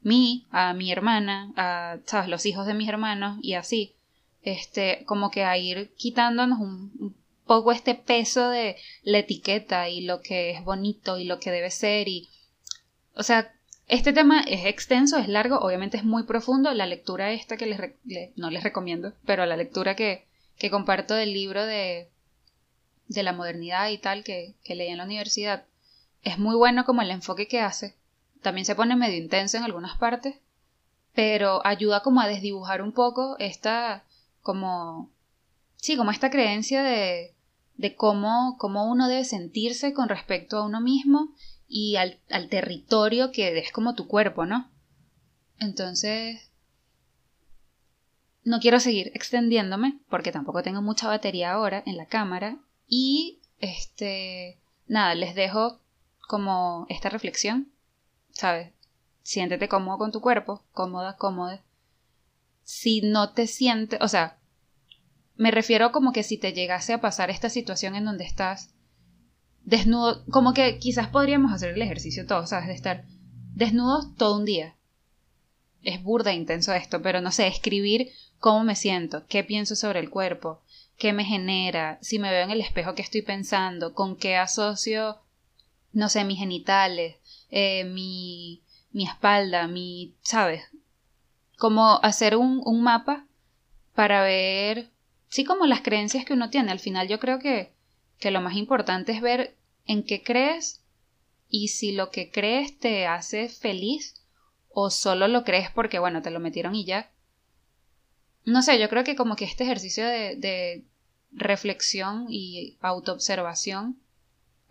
mí, 0.02 0.46
a 0.50 0.74
mi 0.74 0.92
hermana, 0.92 1.52
a, 1.56 1.98
¿sabes? 2.04 2.28
Los 2.28 2.44
hijos 2.46 2.66
de 2.66 2.74
mis 2.74 2.88
hermanos 2.88 3.38
y 3.42 3.54
así. 3.54 3.94
Este, 4.42 5.04
como 5.06 5.30
que 5.30 5.44
a 5.44 5.56
ir 5.56 5.94
quitándonos 5.96 6.60
un 6.60 7.16
poco 7.46 7.72
este 7.72 7.94
peso 7.94 8.48
de 8.48 8.76
la 9.02 9.18
etiqueta 9.18 9.88
y 9.88 10.02
lo 10.02 10.20
que 10.20 10.50
es 10.50 10.64
bonito 10.64 11.18
y 11.18 11.24
lo 11.24 11.40
que 11.40 11.50
debe 11.50 11.70
ser 11.70 12.08
y 12.08 12.28
o 13.14 13.22
sea 13.22 13.52
este 13.86 14.12
tema 14.12 14.40
es 14.40 14.64
extenso 14.64 15.18
es 15.18 15.28
largo 15.28 15.58
obviamente 15.58 15.96
es 15.96 16.04
muy 16.04 16.22
profundo 16.24 16.72
la 16.72 16.86
lectura 16.86 17.32
esta 17.32 17.56
que 17.56 17.66
les 17.66 17.78
no 18.36 18.50
les 18.50 18.62
recomiendo 18.62 19.12
pero 19.26 19.44
la 19.46 19.56
lectura 19.56 19.94
que, 19.94 20.26
que 20.58 20.70
comparto 20.70 21.14
del 21.14 21.32
libro 21.32 21.64
de 21.66 22.08
de 23.08 23.22
la 23.22 23.34
modernidad 23.34 23.90
y 23.90 23.98
tal 23.98 24.24
que, 24.24 24.54
que 24.64 24.74
leí 24.74 24.88
en 24.88 24.98
la 24.98 25.04
universidad 25.04 25.64
es 26.22 26.38
muy 26.38 26.56
bueno 26.56 26.86
como 26.86 27.02
el 27.02 27.10
enfoque 27.10 27.46
que 27.46 27.60
hace. 27.60 27.94
También 28.40 28.64
se 28.64 28.74
pone 28.74 28.96
medio 28.96 29.18
intenso 29.18 29.58
en 29.58 29.62
algunas 29.62 29.98
partes 29.98 30.36
pero 31.14 31.64
ayuda 31.64 32.00
como 32.00 32.20
a 32.20 32.26
desdibujar 32.28 32.82
un 32.82 32.92
poco 32.92 33.36
esta 33.38 34.04
como 34.42 35.10
sí 35.76 35.96
como 35.96 36.10
esta 36.10 36.30
creencia 36.30 36.82
de 36.82 37.33
de 37.76 37.94
cómo, 37.94 38.56
cómo 38.58 38.90
uno 38.90 39.08
debe 39.08 39.24
sentirse 39.24 39.92
con 39.92 40.08
respecto 40.08 40.58
a 40.58 40.64
uno 40.64 40.80
mismo 40.80 41.34
y 41.68 41.96
al, 41.96 42.18
al 42.30 42.48
territorio 42.48 43.32
que 43.32 43.58
es 43.58 43.72
como 43.72 43.94
tu 43.94 44.06
cuerpo, 44.06 44.46
¿no? 44.46 44.70
Entonces, 45.58 46.50
no 48.44 48.60
quiero 48.60 48.78
seguir 48.80 49.10
extendiéndome 49.14 49.98
porque 50.08 50.32
tampoco 50.32 50.62
tengo 50.62 50.82
mucha 50.82 51.08
batería 51.08 51.52
ahora 51.52 51.82
en 51.86 51.96
la 51.96 52.06
cámara 52.06 52.58
y 52.86 53.40
este 53.60 54.58
nada, 54.86 55.14
les 55.14 55.34
dejo 55.34 55.80
como 56.28 56.86
esta 56.88 57.08
reflexión, 57.08 57.72
¿sabes? 58.30 58.72
Siéntete 59.22 59.68
cómodo 59.68 59.98
con 59.98 60.12
tu 60.12 60.20
cuerpo, 60.20 60.62
cómoda, 60.72 61.16
cómoda. 61.16 61.62
Si 62.62 63.00
no 63.00 63.30
te 63.32 63.46
sientes, 63.46 63.98
o 64.02 64.08
sea, 64.08 64.38
me 65.36 65.50
refiero 65.50 65.92
como 65.92 66.12
que 66.12 66.22
si 66.22 66.38
te 66.38 66.52
llegase 66.52 66.92
a 66.92 67.00
pasar 67.00 67.30
esta 67.30 67.50
situación 67.50 67.94
en 67.94 68.04
donde 68.04 68.24
estás 68.24 68.74
desnudo, 69.64 70.24
como 70.26 70.52
que 70.54 70.78
quizás 70.78 71.08
podríamos 71.08 71.52
hacer 71.52 71.70
el 71.70 71.82
ejercicio 71.82 72.26
todo, 72.26 72.46
¿sabes? 72.46 72.68
De 72.68 72.74
estar 72.74 73.04
desnudos 73.54 74.14
todo 74.16 74.36
un 74.36 74.44
día. 74.44 74.76
Es 75.82 76.02
burda 76.02 76.30
e 76.30 76.34
intenso 76.34 76.72
esto, 76.72 77.02
pero 77.02 77.20
no 77.20 77.30
sé, 77.30 77.46
escribir 77.46 78.10
cómo 78.38 78.64
me 78.64 78.76
siento, 78.76 79.26
qué 79.26 79.44
pienso 79.44 79.74
sobre 79.76 80.00
el 80.00 80.10
cuerpo, 80.10 80.62
qué 80.96 81.12
me 81.12 81.24
genera, 81.24 81.98
si 82.00 82.18
me 82.18 82.30
veo 82.30 82.44
en 82.44 82.50
el 82.50 82.60
espejo, 82.60 82.94
qué 82.94 83.02
estoy 83.02 83.22
pensando, 83.22 83.94
con 83.94 84.16
qué 84.16 84.36
asocio, 84.36 85.18
no 85.92 86.08
sé, 86.08 86.24
mis 86.24 86.38
genitales, 86.38 87.16
eh, 87.50 87.84
mi, 87.84 88.62
mi 88.92 89.04
espalda, 89.04 89.66
mi, 89.66 90.14
¿sabes? 90.22 90.62
Como 91.58 92.00
hacer 92.02 92.36
un, 92.36 92.62
un 92.64 92.82
mapa 92.82 93.26
para 93.94 94.22
ver 94.22 94.90
sí 95.34 95.42
como 95.42 95.66
las 95.66 95.80
creencias 95.80 96.24
que 96.24 96.32
uno 96.32 96.48
tiene. 96.48 96.70
Al 96.70 96.78
final 96.78 97.08
yo 97.08 97.18
creo 97.18 97.40
que, 97.40 97.72
que 98.20 98.30
lo 98.30 98.40
más 98.40 98.54
importante 98.54 99.10
es 99.10 99.20
ver 99.20 99.56
en 99.84 100.04
qué 100.04 100.22
crees 100.22 100.80
y 101.48 101.68
si 101.68 101.90
lo 101.90 102.12
que 102.12 102.30
crees 102.30 102.78
te 102.78 103.08
hace 103.08 103.48
feliz 103.48 104.14
o 104.68 104.90
solo 104.90 105.26
lo 105.26 105.42
crees 105.42 105.72
porque, 105.72 105.98
bueno, 105.98 106.22
te 106.22 106.30
lo 106.30 106.38
metieron 106.38 106.76
y 106.76 106.84
ya. 106.84 107.10
No 108.44 108.62
sé, 108.62 108.78
yo 108.78 108.88
creo 108.88 109.02
que 109.02 109.16
como 109.16 109.34
que 109.34 109.44
este 109.44 109.64
ejercicio 109.64 110.06
de, 110.06 110.36
de 110.36 110.84
reflexión 111.32 112.26
y 112.28 112.78
autoobservación, 112.80 113.98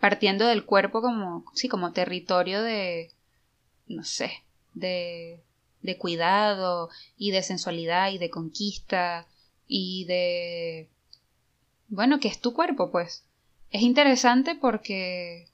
partiendo 0.00 0.46
del 0.46 0.64
cuerpo 0.64 1.02
como, 1.02 1.44
sí, 1.52 1.68
como 1.68 1.92
territorio 1.92 2.62
de, 2.62 3.10
no 3.86 4.02
sé, 4.02 4.32
de, 4.72 5.44
de 5.82 5.98
cuidado 5.98 6.88
y 7.18 7.32
de 7.32 7.42
sensualidad 7.42 8.12
y 8.12 8.16
de 8.16 8.30
conquista 8.30 9.26
y 9.66 10.04
de... 10.06 10.88
bueno, 11.88 12.20
que 12.20 12.28
es 12.28 12.40
tu 12.40 12.52
cuerpo, 12.52 12.90
pues. 12.90 13.24
Es 13.70 13.82
interesante 13.82 14.54
porque 14.54 15.48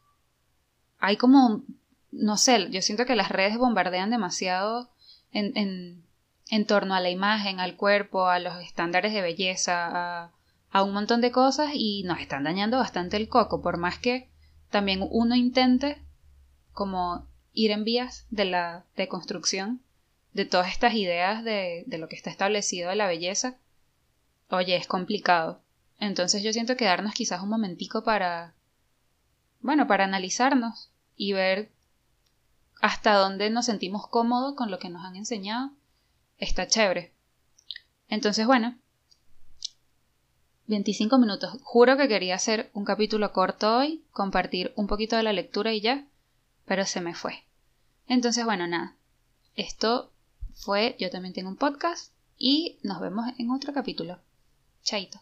hay 0.99 1.17
como, 1.17 1.63
no 2.13 2.37
sé, 2.37 2.69
yo 2.71 2.83
siento 2.83 3.07
que 3.07 3.17
las 3.17 3.31
redes 3.31 3.57
bombardean 3.57 4.11
demasiado 4.11 4.91
en, 5.33 5.57
en, 5.57 6.03
en 6.51 6.67
torno 6.67 6.95
a 6.95 7.01
la 7.01 7.11
imagen, 7.11 7.61
al 7.61 7.77
cuerpo, 7.77 8.27
a 8.27 8.39
los 8.39 8.63
estándares 8.63 9.13
de 9.13 9.23
belleza, 9.23 9.89
a, 10.25 10.33
a 10.71 10.83
un 10.83 10.93
montón 10.93 11.21
de 11.21 11.33
cosas 11.33 11.71
y 11.75 12.03
nos 12.05 12.21
están 12.21 12.45
dañando 12.45 12.79
bastante 12.79 13.17
el 13.17 13.29
coco, 13.29 13.63
por 13.63 13.79
más 13.79 13.99
que 13.99 14.29
también 14.71 15.07
uno 15.11 15.35
intente 15.35 16.03
como 16.73 17.27
ir 17.53 17.71
en 17.73 17.85
vías 17.85 18.27
de 18.31 18.45
la 18.45 18.85
deconstrucción 18.97 19.81
de 20.33 20.45
todas 20.45 20.69
estas 20.69 20.95
ideas 20.95 21.43
de, 21.43 21.85
de 21.87 21.99
lo 21.99 22.09
que 22.09 22.17
está 22.17 22.31
establecido 22.31 22.91
de 22.91 22.97
la 22.97 23.09
belleza, 23.09 23.57
oye, 24.51 24.77
es 24.77 24.87
complicado. 24.87 25.61
Entonces 25.99 26.43
yo 26.43 26.53
siento 26.53 26.77
que 26.77 26.85
darnos 26.85 27.15
quizás 27.15 27.43
un 27.43 27.49
momentico 27.49 28.03
para, 28.03 28.55
bueno, 29.61 29.87
para 29.87 30.05
analizarnos 30.05 30.91
y 31.17 31.33
ver 31.33 31.71
hasta 32.81 33.15
dónde 33.15 33.51
nos 33.51 33.67
sentimos 33.67 34.07
cómodos 34.09 34.55
con 34.55 34.71
lo 34.71 34.79
que 34.79 34.89
nos 34.89 35.05
han 35.05 35.17
enseñado, 35.17 35.71
está 36.39 36.67
chévere. 36.67 37.13
Entonces, 38.09 38.47
bueno, 38.47 38.77
25 40.67 41.19
minutos. 41.19 41.59
Juro 41.63 41.97
que 41.97 42.09
quería 42.09 42.37
hacer 42.37 42.71
un 42.73 42.85
capítulo 42.85 43.33
corto 43.33 43.77
hoy, 43.77 44.05
compartir 44.13 44.73
un 44.77 44.87
poquito 44.87 45.17
de 45.17 45.23
la 45.23 45.33
lectura 45.33 45.73
y 45.73 45.81
ya, 45.81 46.07
pero 46.65 46.87
se 46.87 47.01
me 47.01 47.15
fue. 47.15 47.45
Entonces, 48.07 48.45
bueno, 48.45 48.67
nada. 48.67 48.97
Esto 49.57 50.11
fue 50.55 50.97
Yo 50.99 51.11
también 51.11 51.35
tengo 51.35 51.51
un 51.51 51.57
podcast 51.57 52.13
y 52.39 52.79
nos 52.83 53.01
vemos 53.01 53.27
en 53.39 53.51
otro 53.51 53.75
capítulo. 53.75 54.19
Chaito. 54.83 55.19